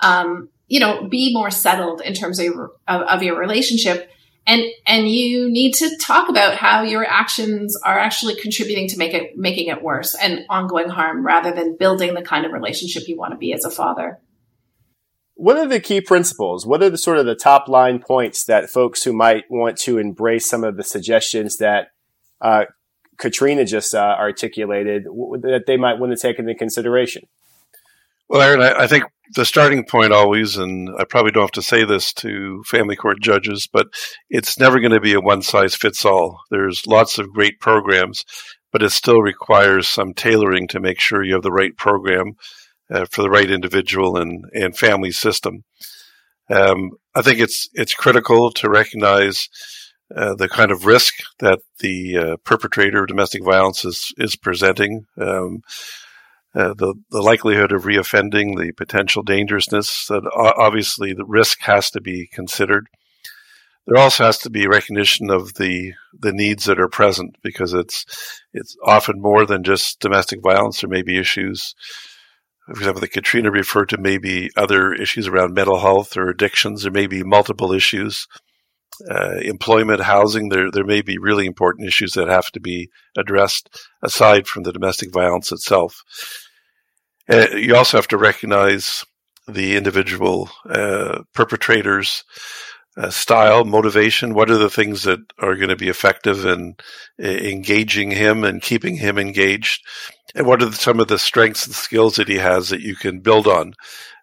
um, 0.00 0.48
you 0.66 0.80
know, 0.80 1.08
be 1.08 1.32
more 1.32 1.50
settled 1.50 2.00
in 2.00 2.14
terms 2.14 2.38
of 2.38 2.46
your, 2.46 2.72
of, 2.88 3.02
of 3.02 3.22
your 3.22 3.38
relationship. 3.38 4.10
And, 4.48 4.62
and 4.86 5.08
you 5.08 5.50
need 5.50 5.74
to 5.74 5.96
talk 5.96 6.28
about 6.28 6.56
how 6.56 6.82
your 6.82 7.04
actions 7.04 7.76
are 7.84 7.98
actually 7.98 8.36
contributing 8.40 8.88
to 8.88 8.98
make 8.98 9.14
it, 9.14 9.36
making 9.36 9.68
it 9.68 9.82
worse 9.82 10.14
and 10.14 10.44
ongoing 10.48 10.88
harm 10.88 11.24
rather 11.24 11.52
than 11.52 11.76
building 11.76 12.14
the 12.14 12.22
kind 12.22 12.44
of 12.44 12.52
relationship 12.52 13.08
you 13.08 13.16
want 13.16 13.32
to 13.32 13.38
be 13.38 13.52
as 13.52 13.64
a 13.64 13.70
father. 13.70 14.20
what 15.34 15.56
are 15.58 15.66
the 15.66 15.80
key 15.80 16.00
principles? 16.00 16.66
What 16.66 16.82
are 16.82 16.90
the 16.90 16.98
sort 16.98 17.18
of 17.18 17.26
the 17.26 17.34
top 17.34 17.68
line 17.68 17.98
points 17.98 18.44
that 18.44 18.70
folks 18.70 19.02
who 19.04 19.12
might 19.12 19.44
want 19.50 19.76
to 19.78 19.98
embrace 19.98 20.46
some 20.46 20.64
of 20.64 20.76
the 20.76 20.84
suggestions 20.84 21.58
that 21.58 21.88
uh, 22.40 22.64
Katreena 23.18 23.66
just 23.66 23.94
uh, 23.94 24.16
articulated 24.18 25.04
that 25.04 25.64
they 25.66 25.76
might 25.76 25.98
want 25.98 26.12
to 26.12 26.18
take 26.18 26.38
into 26.38 26.54
consideration? 26.54 27.26
Well, 28.28 28.42
Aaron, 28.42 28.60
I, 28.60 28.82
I, 28.82 28.86
think 28.86 29.04
the 29.34 29.44
starting 29.44 29.84
point 29.84 30.12
always, 30.12 30.56
and 30.56 30.90
I 30.98 31.04
probably 31.04 31.30
don't 31.30 31.44
have 31.44 31.50
to 31.52 31.62
say 31.62 31.84
this 31.84 32.12
to 32.14 32.62
family 32.64 32.96
court 32.96 33.20
judges, 33.20 33.68
but 33.72 33.86
it's 34.28 34.58
never 34.58 34.80
going 34.80 34.92
to 34.92 35.00
be 35.00 35.14
a 35.14 35.20
one 35.20 35.42
size 35.42 35.76
fits 35.76 36.04
all. 36.04 36.40
There's 36.50 36.86
lots 36.86 37.18
of 37.18 37.32
great 37.32 37.60
programs, 37.60 38.24
but 38.72 38.82
it 38.82 38.90
still 38.90 39.22
requires 39.22 39.88
some 39.88 40.12
tailoring 40.12 40.66
to 40.68 40.80
make 40.80 40.98
sure 40.98 41.22
you 41.22 41.34
have 41.34 41.42
the 41.42 41.52
right 41.52 41.76
program 41.76 42.34
uh, 42.90 43.06
for 43.10 43.22
the 43.22 43.30
right 43.30 43.50
individual 43.50 44.16
and, 44.16 44.44
and 44.52 44.76
family 44.76 45.12
system. 45.12 45.64
Um, 46.50 46.90
I 47.14 47.22
think 47.22 47.40
it's 47.40 47.68
it's 47.74 47.94
critical 47.94 48.52
to 48.52 48.68
recognize 48.68 49.48
uh, 50.14 50.34
the 50.34 50.48
kind 50.48 50.70
of 50.70 50.86
risk 50.86 51.14
that 51.40 51.60
the 51.80 52.16
uh, 52.16 52.36
perpetrator 52.44 53.02
of 53.02 53.08
domestic 53.08 53.44
violence 53.44 53.84
is 53.84 54.12
is 54.18 54.36
presenting. 54.36 55.06
Um, 55.18 55.62
uh, 56.54 56.72
the 56.74 56.94
the 57.10 57.20
likelihood 57.20 57.72
of 57.72 57.84
reoffending, 57.84 58.58
the 58.58 58.72
potential 58.72 59.22
dangerousness. 59.22 60.06
That 60.06 60.22
obviously 60.56 61.12
the 61.12 61.26
risk 61.26 61.60
has 61.62 61.90
to 61.90 62.00
be 62.00 62.28
considered. 62.32 62.86
There 63.86 64.00
also 64.00 64.24
has 64.24 64.38
to 64.38 64.50
be 64.50 64.66
recognition 64.66 65.30
of 65.30 65.54
the 65.54 65.92
the 66.18 66.32
needs 66.32 66.64
that 66.64 66.80
are 66.80 66.88
present 66.88 67.36
because 67.42 67.74
it's 67.74 68.06
it's 68.52 68.76
often 68.84 69.20
more 69.20 69.44
than 69.44 69.64
just 69.64 70.00
domestic 70.00 70.40
violence. 70.42 70.80
There 70.80 70.90
may 70.90 71.02
be 71.02 71.18
issues. 71.18 71.74
For 72.66 72.72
example, 72.72 73.00
the 73.00 73.08
Katreena 73.08 73.52
referred 73.52 73.88
to 73.90 73.98
maybe 73.98 74.50
other 74.56 74.92
issues 74.92 75.28
around 75.28 75.54
mental 75.54 75.78
health 75.78 76.16
or 76.16 76.28
addictions. 76.28 76.82
There 76.82 76.90
may 76.90 77.06
be 77.06 77.22
multiple 77.22 77.72
issues. 77.72 78.26
Uh, 79.10 79.36
employment, 79.42 80.00
housing, 80.00 80.48
there 80.48 80.70
there 80.70 80.84
may 80.84 81.02
be 81.02 81.18
really 81.18 81.46
important 81.46 81.86
issues 81.86 82.12
that 82.12 82.28
have 82.28 82.50
to 82.52 82.60
be 82.60 82.88
addressed 83.16 83.68
aside 84.02 84.46
from 84.46 84.62
the 84.62 84.72
domestic 84.72 85.12
violence 85.12 85.52
itself. 85.52 86.02
Uh, 87.28 87.48
you 87.54 87.74
also 87.74 87.98
have 87.98 88.08
to 88.08 88.16
recognize 88.16 89.04
the 89.48 89.76
individual 89.76 90.50
uh, 90.68 91.22
perpetrators' 91.34 92.24
uh, 92.96 93.10
style, 93.10 93.64
motivation. 93.64 94.34
What 94.34 94.50
are 94.50 94.58
the 94.58 94.70
things 94.70 95.02
that 95.02 95.20
are 95.38 95.54
going 95.56 95.68
to 95.68 95.76
be 95.76 95.88
effective 95.88 96.44
in 96.44 96.76
uh, 97.22 97.26
engaging 97.26 98.10
him 98.10 98.44
and 98.44 98.62
keeping 98.62 98.96
him 98.96 99.18
engaged? 99.18 99.82
And 100.34 100.46
what 100.46 100.62
are 100.62 100.72
some 100.72 101.00
of 101.00 101.08
the 101.08 101.18
strengths 101.18 101.66
and 101.66 101.74
skills 101.74 102.16
that 102.16 102.28
he 102.28 102.36
has 102.36 102.70
that 102.70 102.80
you 102.80 102.96
can 102.96 103.20
build 103.20 103.46
on 103.46 103.74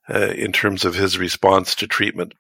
uh, 0.10 0.32
in 0.32 0.52
terms 0.52 0.86
of 0.86 0.96
his 0.96 1.18
response 1.18 1.76
to 1.76 1.88
treatment? 1.88 2.34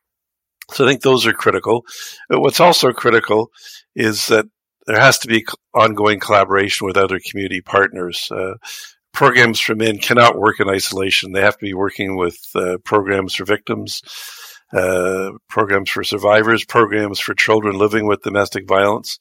So 0.71 0.85
I 0.85 0.89
think 0.89 1.01
those 1.01 1.25
are 1.25 1.33
critical. 1.33 1.85
But 2.29 2.41
what's 2.41 2.59
also 2.59 2.91
critical 2.93 3.51
is 3.95 4.27
that 4.27 4.45
there 4.85 4.99
has 4.99 5.17
to 5.19 5.27
be 5.27 5.45
ongoing 5.73 6.19
collaboration 6.19 6.85
with 6.85 6.97
other 6.97 7.19
community 7.19 7.61
partners. 7.61 8.29
Uh, 8.31 8.55
programs 9.13 9.59
for 9.59 9.75
men 9.75 9.97
cannot 9.97 10.37
work 10.37 10.59
in 10.59 10.69
isolation. 10.69 11.31
They 11.31 11.41
have 11.41 11.57
to 11.57 11.65
be 11.65 11.73
working 11.73 12.17
with 12.17 12.37
uh, 12.55 12.77
programs 12.83 13.35
for 13.35 13.45
victims, 13.45 14.01
uh, 14.73 15.31
programs 15.47 15.89
for 15.89 16.03
survivors, 16.03 16.65
programs 16.65 17.19
for 17.19 17.33
children 17.33 17.77
living 17.77 18.07
with 18.07 18.23
domestic 18.23 18.67
violence. 18.67 19.19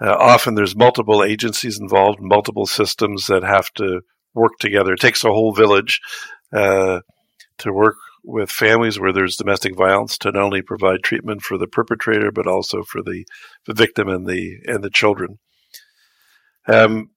Uh, 0.00 0.14
often 0.14 0.54
there's 0.54 0.76
multiple 0.76 1.24
agencies 1.24 1.80
involved, 1.80 2.20
multiple 2.20 2.66
systems 2.66 3.26
that 3.26 3.42
have 3.42 3.72
to 3.74 4.02
work 4.34 4.52
together. 4.60 4.92
It 4.92 5.00
takes 5.00 5.24
a 5.24 5.28
whole 5.28 5.52
village 5.52 6.00
uh, 6.52 7.00
to 7.58 7.72
work 7.72 7.96
with 8.26 8.50
families 8.50 8.98
where 8.98 9.12
there's 9.12 9.36
domestic 9.36 9.76
violence 9.76 10.18
to 10.18 10.32
not 10.32 10.42
only 10.42 10.60
provide 10.60 11.02
treatment 11.02 11.42
for 11.42 11.56
the 11.56 11.68
perpetrator 11.68 12.32
but 12.32 12.46
also 12.46 12.82
for 12.82 13.00
the, 13.00 13.24
the 13.66 13.74
victim 13.74 14.08
and 14.08 14.26
the 14.26 14.58
and 14.66 14.82
the 14.82 14.90
children. 14.90 15.38
Um, 16.66 17.10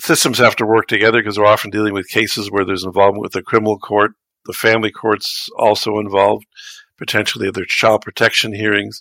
systems 0.00 0.38
have 0.38 0.56
to 0.56 0.66
work 0.66 0.88
together 0.88 1.20
because 1.20 1.38
we're 1.38 1.46
often 1.46 1.70
dealing 1.70 1.94
with 1.94 2.08
cases 2.08 2.50
where 2.50 2.64
there's 2.64 2.84
involvement 2.84 3.22
with 3.22 3.32
the 3.32 3.42
criminal 3.42 3.78
court, 3.78 4.12
the 4.46 4.52
family 4.52 4.90
court's 4.90 5.48
also 5.56 5.98
involved, 5.98 6.44
potentially 6.98 7.50
their 7.50 7.64
child 7.64 8.02
protection 8.02 8.52
hearings. 8.52 9.00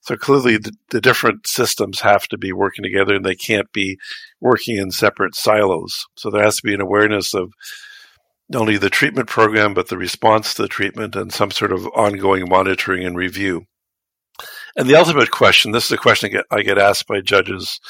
So 0.00 0.16
clearly, 0.16 0.56
the, 0.56 0.72
the, 0.90 1.02
different 1.02 1.46
systems 1.46 2.00
have 2.00 2.26
to 2.28 2.38
be 2.38 2.52
working 2.52 2.82
together, 2.82 3.14
and 3.14 3.26
they 3.26 3.34
can't 3.34 3.70
be 3.72 3.98
working 4.40 4.78
in 4.78 4.90
separate 4.90 5.34
silos. 5.34 6.06
So 6.14 6.30
there 6.30 6.42
has 6.42 6.56
to 6.56 6.62
be 6.62 6.72
an 6.72 6.80
awareness 6.80 7.34
of 7.34 7.52
only 8.54 8.78
the 8.78 8.90
treatment 8.90 9.28
program, 9.28 9.74
but 9.74 9.88
the 9.88 9.98
response 9.98 10.54
to 10.54 10.62
the 10.62 10.68
treatment, 10.68 11.14
and 11.16 11.32
some 11.32 11.50
sort 11.50 11.72
of 11.72 11.86
ongoing 11.88 12.48
monitoring 12.48 13.04
and 13.04 13.16
review. 13.16 13.66
And 14.76 14.88
the 14.88 14.96
ultimate 14.96 15.30
question 15.30 15.72
this 15.72 15.86
is 15.86 15.92
a 15.92 15.96
question 15.96 16.30
I 16.30 16.32
get, 16.32 16.44
I 16.50 16.62
get 16.62 16.78
asked 16.78 17.06
by 17.06 17.20
judges 17.20 17.80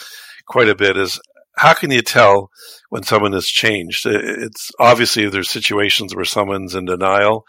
quite 0.47 0.68
a 0.68 0.75
bit 0.75 0.97
is 0.97 1.21
how 1.57 1.75
can 1.75 1.90
you 1.90 2.03
tell 2.03 2.51
when 2.88 3.03
someone 3.03 3.33
has 3.33 3.47
changed? 3.47 4.07
It's 4.07 4.71
obviously 4.79 5.29
there's 5.29 5.51
situations 5.51 6.14
where 6.14 6.25
someone's 6.25 6.75
in 6.75 6.87
denial. 6.87 7.44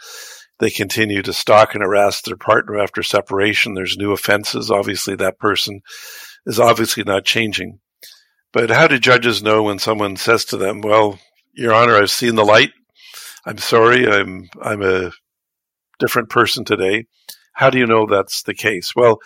They 0.60 0.70
continue 0.70 1.22
to 1.22 1.32
stalk 1.32 1.74
and 1.74 1.84
harass 1.84 2.22
their 2.22 2.36
partner 2.36 2.78
after 2.78 3.02
separation. 3.02 3.76
There's 3.76 3.98
new 3.98 4.12
offenses. 4.12 4.70
Obviously, 4.70 5.16
that 5.16 5.40
person 5.40 5.82
is 6.46 6.60
obviously 6.60 7.04
not 7.04 7.24
changing. 7.24 7.80
But 8.52 8.70
how 8.70 8.88
do 8.88 9.00
judges 9.00 9.44
know 9.44 9.64
when 9.64 9.80
someone 9.80 10.18
says 10.18 10.44
to 10.46 10.58
them, 10.58 10.82
"Well, 10.82 11.20
Your 11.54 11.74
Honor, 11.74 11.96
I've 11.96 12.12
seen 12.12 12.36
the 12.36 12.44
light. 12.44 12.72
I'm 13.50 13.58
sorry. 13.58 14.08
I'm 14.08 14.50
I'm 14.62 14.82
a 14.82 15.12
different 16.00 16.30
person 16.30 16.66
today." 16.66 17.06
How 17.54 17.70
do 17.70 17.78
you 17.78 17.88
know 17.88 18.06
that's 18.06 18.44
the 18.44 18.54
case? 18.54 18.96
Well, 18.96 19.20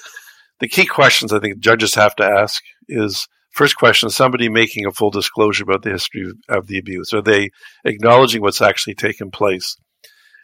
the 0.60 0.68
key 0.68 0.88
questions 0.88 1.32
I 1.32 1.40
think 1.40 1.60
judges 1.60 1.94
have 1.96 2.16
to 2.16 2.24
ask 2.24 2.64
is 2.88 3.28
First 3.54 3.78
question 3.78 4.08
is 4.08 4.16
somebody 4.16 4.50
making 4.50 4.88
a 4.88 4.92
full 4.92 5.12
disclosure 5.12 5.64
about 5.64 5.84
the 5.84 5.92
history 5.92 6.26
of 6.50 6.66
the 6.66 6.80
abuse? 6.80 7.14
Are 7.14 7.22
they 7.22 7.52
acknowledging 7.86 8.42
what's 8.42 8.64
actually 8.64 8.96
taken 8.96 9.30
place? 9.30 9.78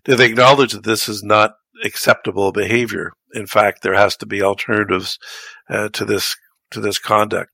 Do 0.05 0.15
they 0.15 0.27
acknowledge 0.27 0.73
that 0.73 0.83
this 0.83 1.09
is 1.09 1.23
not 1.23 1.53
acceptable 1.83 2.51
behavior? 2.51 3.13
In 3.33 3.47
fact, 3.47 3.81
there 3.81 3.95
has 3.95 4.15
to 4.17 4.27
be 4.27 4.43
alternatives 4.43 5.17
uh, 5.69 5.89
to 5.89 6.05
this 6.05 6.35
to 6.71 6.79
this 6.79 6.99
conduct. 6.99 7.49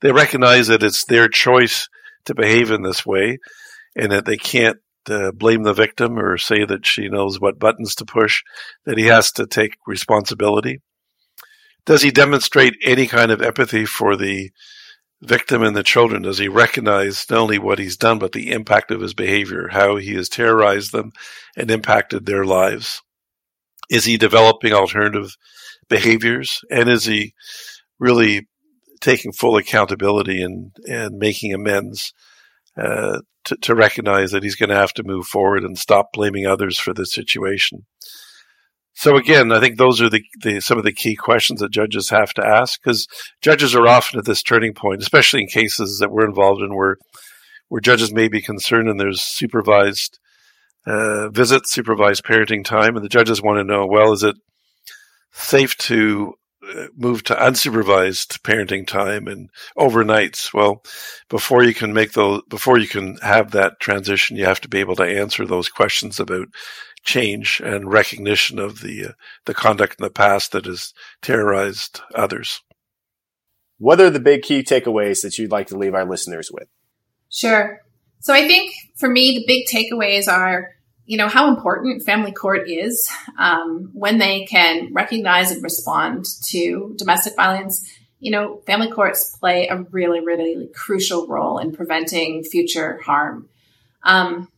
They 0.00 0.10
recognize 0.10 0.68
that 0.68 0.82
it's 0.82 1.04
their 1.04 1.28
choice 1.28 1.88
to 2.24 2.34
behave 2.34 2.70
in 2.70 2.82
this 2.82 3.04
way, 3.04 3.38
and 3.94 4.10
that 4.12 4.24
they 4.24 4.38
can't 4.38 4.78
uh, 5.10 5.32
blame 5.32 5.62
the 5.62 5.72
victim 5.72 6.18
or 6.18 6.38
say 6.38 6.64
that 6.64 6.86
she 6.86 7.08
knows 7.08 7.40
what 7.40 7.58
buttons 7.58 7.94
to 7.96 8.04
push. 8.04 8.42
That 8.84 8.98
he 8.98 9.06
has 9.06 9.32
to 9.32 9.46
take 9.46 9.76
responsibility. 9.86 10.80
Does 11.86 12.02
he 12.02 12.10
demonstrate 12.10 12.74
any 12.84 13.06
kind 13.06 13.30
of 13.30 13.40
empathy 13.40 13.86
for 13.86 14.16
the 14.16 14.50
victim 15.22 15.62
and 15.62 15.74
the 15.74 15.82
children? 15.82 16.22
Does 16.22 16.38
he 16.38 16.48
recognize 16.48 17.28
not 17.30 17.40
only 17.40 17.58
what 17.58 17.78
he's 17.78 17.96
done, 17.96 18.18
but 18.18 18.32
the 18.32 18.52
impact 18.52 18.90
of 18.90 19.00
his 19.00 19.14
behavior, 19.14 19.68
how 19.70 19.96
he 19.96 20.14
has 20.14 20.28
terrorized 20.28 20.92
them 20.92 21.12
and 21.56 21.70
impacted 21.70 22.26
their 22.26 22.44
lives? 22.44 23.02
Is 23.90 24.04
he 24.04 24.18
developing 24.18 24.72
alternative 24.72 25.34
behaviors? 25.88 26.60
And 26.70 26.88
is 26.88 27.04
he 27.04 27.34
really 27.98 28.48
taking 29.00 29.32
full 29.32 29.56
accountability 29.56 30.42
and, 30.42 30.72
and 30.88 31.18
making 31.18 31.54
amends 31.54 32.12
uh, 32.78 33.20
to, 33.44 33.56
to 33.56 33.74
recognize 33.74 34.30
that 34.30 34.42
he's 34.42 34.56
going 34.56 34.68
to 34.68 34.76
have 34.76 34.92
to 34.94 35.02
move 35.04 35.26
forward 35.26 35.64
and 35.64 35.78
stop 35.78 36.12
blaming 36.12 36.46
others 36.46 36.78
for 36.78 36.94
the 36.94 37.04
situation? 37.04 37.86
So 38.94 39.16
again, 39.16 39.52
I 39.52 39.60
think 39.60 39.78
those 39.78 40.00
are 40.00 40.10
the, 40.10 40.24
the, 40.42 40.60
some 40.60 40.76
of 40.76 40.84
the 40.84 40.92
key 40.92 41.14
questions 41.14 41.60
that 41.60 41.70
judges 41.70 42.10
have 42.10 42.34
to 42.34 42.44
ask 42.44 42.80
because 42.82 43.06
judges 43.40 43.74
are 43.74 43.86
often 43.86 44.18
at 44.18 44.24
this 44.24 44.42
turning 44.42 44.74
point, 44.74 45.02
especially 45.02 45.42
in 45.42 45.46
cases 45.46 45.98
that 46.00 46.10
we're 46.10 46.26
involved 46.26 46.62
in 46.62 46.74
where 46.74 46.96
where 47.68 47.80
judges 47.80 48.12
may 48.12 48.28
be 48.28 48.40
concerned 48.40 48.88
and 48.88 48.98
there's 48.98 49.20
supervised 49.20 50.18
uh, 50.86 51.28
visits, 51.28 51.70
supervised 51.70 52.24
parenting 52.24 52.64
time, 52.64 52.96
and 52.96 53.04
the 53.04 53.10
judges 53.10 53.42
want 53.42 53.58
to 53.58 53.64
know, 53.64 53.86
well, 53.86 54.12
is 54.12 54.22
it 54.22 54.36
safe 55.32 55.76
to 55.76 56.34
move 56.96 57.24
to 57.24 57.34
unsupervised 57.34 58.40
parenting 58.40 58.86
time 58.86 59.26
and 59.26 59.50
overnights? 59.76 60.52
Well, 60.52 60.82
before 61.28 61.64
you 61.64 61.74
can 61.74 61.92
make 61.92 62.12
those, 62.12 62.42
before 62.48 62.78
you 62.78 62.88
can 62.88 63.16
have 63.18 63.52
that 63.52 63.80
transition, 63.80 64.36
you 64.36 64.44
have 64.44 64.60
to 64.62 64.68
be 64.68 64.80
able 64.80 64.96
to 64.96 65.04
answer 65.04 65.46
those 65.46 65.68
questions 65.68 66.20
about 66.20 66.48
change 67.04 67.60
and 67.60 67.90
recognition 67.90 68.58
of 68.58 68.80
the 68.80 69.06
uh, 69.06 69.12
the 69.46 69.54
conduct 69.54 69.96
in 69.98 70.04
the 70.04 70.10
past 70.10 70.52
that 70.52 70.66
has 70.66 70.92
terrorized 71.22 72.00
others. 72.14 72.60
What 73.78 74.00
are 74.00 74.10
the 74.10 74.20
big 74.20 74.42
key 74.42 74.62
takeaways 74.62 75.22
that 75.22 75.38
you'd 75.38 75.52
like 75.52 75.68
to 75.68 75.78
leave 75.78 75.94
our 75.94 76.04
listeners 76.04 76.50
with? 76.52 76.68
Sure. 77.30 77.80
So 78.20 78.34
I 78.34 78.46
think 78.48 78.72
for 78.96 79.08
me, 79.08 79.32
the 79.32 79.44
big 79.46 79.66
takeaways 79.66 80.26
are, 80.26 80.70
you 81.08 81.16
know, 81.16 81.26
how 81.26 81.48
important 81.48 82.02
family 82.02 82.32
court 82.32 82.68
is 82.68 83.10
um, 83.38 83.88
when 83.94 84.18
they 84.18 84.44
can 84.44 84.92
recognize 84.92 85.50
and 85.50 85.62
respond 85.62 86.26
to 86.44 86.94
domestic 86.98 87.34
violence. 87.34 87.90
You 88.20 88.30
know, 88.30 88.60
family 88.66 88.90
courts 88.90 89.34
play 89.38 89.68
a 89.68 89.78
really, 89.90 90.20
really 90.20 90.68
crucial 90.74 91.26
role 91.26 91.60
in 91.60 91.72
preventing 91.72 92.44
future 92.44 93.00
harm. 93.02 93.48
Um, 94.02 94.48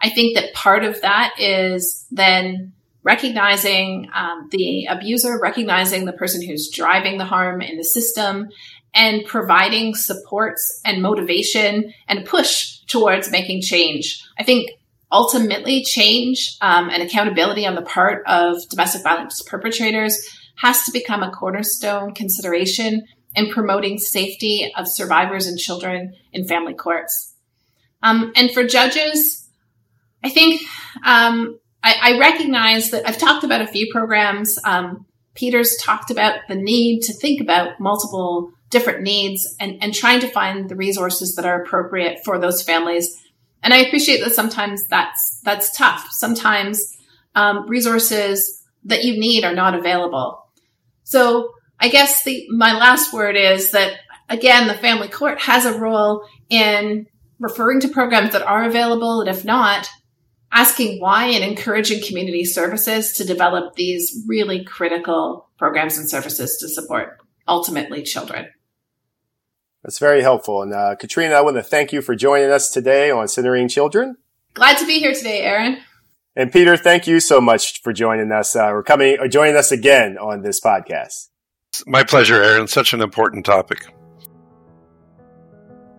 I 0.00 0.10
think 0.10 0.36
that 0.36 0.54
part 0.54 0.84
of 0.84 1.00
that 1.00 1.34
is 1.40 2.06
then 2.12 2.72
recognizing 3.02 4.08
um, 4.14 4.48
the 4.52 4.86
abuser, 4.86 5.40
recognizing 5.42 6.04
the 6.04 6.12
person 6.12 6.40
who's 6.40 6.70
driving 6.70 7.18
the 7.18 7.24
harm 7.24 7.60
in 7.60 7.78
the 7.78 7.84
system, 7.84 8.50
and 8.94 9.24
providing 9.24 9.96
supports 9.96 10.80
and 10.84 11.02
motivation 11.02 11.92
and 12.06 12.24
push 12.24 12.78
towards 12.86 13.28
making 13.32 13.60
change. 13.60 14.22
I 14.38 14.44
think 14.44 14.70
ultimately 15.12 15.84
change 15.84 16.56
um, 16.60 16.90
and 16.90 17.02
accountability 17.02 17.66
on 17.66 17.74
the 17.74 17.82
part 17.82 18.24
of 18.26 18.56
domestic 18.68 19.02
violence 19.02 19.42
perpetrators 19.42 20.18
has 20.56 20.84
to 20.84 20.92
become 20.92 21.22
a 21.22 21.30
cornerstone 21.30 22.12
consideration 22.12 23.06
in 23.34 23.50
promoting 23.50 23.98
safety 23.98 24.72
of 24.76 24.88
survivors 24.88 25.46
and 25.46 25.58
children 25.58 26.14
in 26.32 26.46
family 26.46 26.74
courts. 26.74 27.34
Um, 28.02 28.32
and 28.34 28.50
for 28.50 28.64
judges, 28.64 29.48
I 30.24 30.30
think 30.30 30.62
um, 31.04 31.58
I, 31.82 31.96
I, 32.02 32.18
recognize 32.18 32.90
that 32.90 33.06
I've 33.06 33.18
talked 33.18 33.44
about 33.44 33.60
a 33.60 33.66
few 33.66 33.88
programs. 33.92 34.58
Um, 34.64 35.06
Peter's 35.34 35.76
talked 35.76 36.10
about 36.10 36.40
the 36.48 36.54
need 36.54 37.02
to 37.02 37.12
think 37.12 37.40
about 37.40 37.78
multiple 37.78 38.52
different 38.70 39.02
needs 39.02 39.54
and, 39.60 39.82
and 39.82 39.94
trying 39.94 40.20
to 40.20 40.28
find 40.28 40.68
the 40.68 40.76
resources 40.76 41.36
that 41.36 41.44
are 41.44 41.62
appropriate 41.62 42.20
for 42.24 42.38
those 42.38 42.62
families. 42.62 43.22
And 43.66 43.74
I 43.74 43.78
appreciate 43.78 44.22
that 44.22 44.32
sometimes 44.32 44.86
that's 44.86 45.40
that's 45.42 45.76
tough. 45.76 46.06
Sometimes 46.12 46.96
um, 47.34 47.68
resources 47.68 48.62
that 48.84 49.02
you 49.02 49.18
need 49.18 49.42
are 49.42 49.56
not 49.56 49.74
available. 49.74 50.46
So 51.02 51.50
I 51.80 51.88
guess 51.88 52.22
the 52.22 52.46
my 52.50 52.74
last 52.74 53.12
word 53.12 53.34
is 53.34 53.72
that 53.72 53.94
again, 54.28 54.68
the 54.68 54.74
family 54.74 55.08
court 55.08 55.40
has 55.40 55.64
a 55.64 55.76
role 55.76 56.24
in 56.48 57.08
referring 57.40 57.80
to 57.80 57.88
programs 57.88 58.34
that 58.34 58.46
are 58.46 58.62
available, 58.62 59.20
and 59.20 59.28
if 59.28 59.44
not, 59.44 59.88
asking 60.52 61.00
why 61.00 61.24
and 61.24 61.42
encouraging 61.42 62.06
community 62.06 62.44
services 62.44 63.14
to 63.14 63.24
develop 63.24 63.74
these 63.74 64.22
really 64.28 64.62
critical 64.62 65.50
programs 65.58 65.98
and 65.98 66.08
services 66.08 66.58
to 66.58 66.68
support 66.68 67.18
ultimately 67.48 68.04
children. 68.04 68.46
That's 69.86 70.00
very 70.00 70.20
helpful. 70.20 70.62
And 70.62 70.74
uh, 70.74 70.96
Katreena, 71.00 71.34
I 71.34 71.42
want 71.42 71.58
to 71.58 71.62
thank 71.62 71.92
you 71.92 72.02
for 72.02 72.16
joining 72.16 72.50
us 72.50 72.72
today 72.72 73.08
on 73.08 73.28
Centering 73.28 73.68
Children. 73.68 74.16
Glad 74.52 74.78
to 74.78 74.84
be 74.84 74.98
here 74.98 75.14
today, 75.14 75.42
Aaron. 75.42 75.78
And 76.34 76.50
Peter, 76.50 76.76
thank 76.76 77.06
you 77.06 77.20
so 77.20 77.40
much 77.40 77.82
for 77.82 77.92
joining 77.92 78.32
us. 78.32 78.56
Uh, 78.56 78.68
we're 78.72 78.82
coming 78.82 79.16
or 79.20 79.28
joining 79.28 79.54
us 79.54 79.70
again 79.70 80.18
on 80.18 80.42
this 80.42 80.60
podcast. 80.60 81.28
My 81.86 82.02
pleasure, 82.02 82.42
Aaron. 82.42 82.66
Such 82.66 82.94
an 82.94 83.00
important 83.00 83.46
topic. 83.46 83.86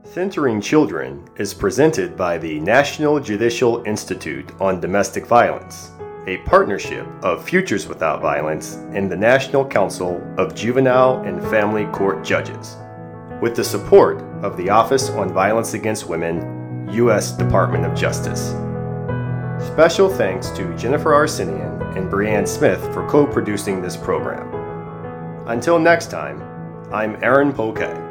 Centering 0.04 0.60
Children 0.60 1.26
is 1.38 1.54
presented 1.54 2.18
by 2.18 2.38
the 2.38 2.60
National 2.60 3.22
Judicial 3.22 3.84
Institute 3.86 4.52
on 4.60 4.82
Domestic 4.82 5.26
Violence, 5.26 5.92
a 6.26 6.40
partnership 6.40 7.08
of 7.24 7.42
Futures 7.42 7.88
Without 7.88 8.22
Violence 8.22 8.76
and 8.92 9.10
the 9.10 9.16
National 9.16 9.66
Council 9.66 10.22
of 10.38 10.54
Juvenile 10.54 11.22
and 11.22 11.42
Family 11.50 11.86
Court 11.86 12.26
Judges, 12.26 12.76
with 13.42 13.56
the 13.56 13.64
support 13.64 14.22
of 14.44 14.58
the 14.58 14.70
Office 14.70 15.10
on 15.10 15.34
Violence 15.34 15.74
Against 15.74 16.08
Women, 16.08 16.88
U.S. 16.92 17.32
Department 17.32 17.86
of 17.86 17.98
Justice. 17.98 18.50
Special 19.66 20.10
thanks 20.10 20.50
to 20.52 20.76
Jennifer 20.78 21.14
Arsenian 21.14 21.82
and 21.98 22.12
Brianne 22.12 22.48
Smith 22.48 22.82
for 22.94 23.08
co 23.10 23.26
producing 23.26 23.82
this 23.82 23.98
program. 23.98 24.48
Until 25.48 25.80
next 25.80 26.12
time, 26.12 26.42
I'm 26.94 27.22
Aaron 27.24 27.52
Poquet. 27.54 28.07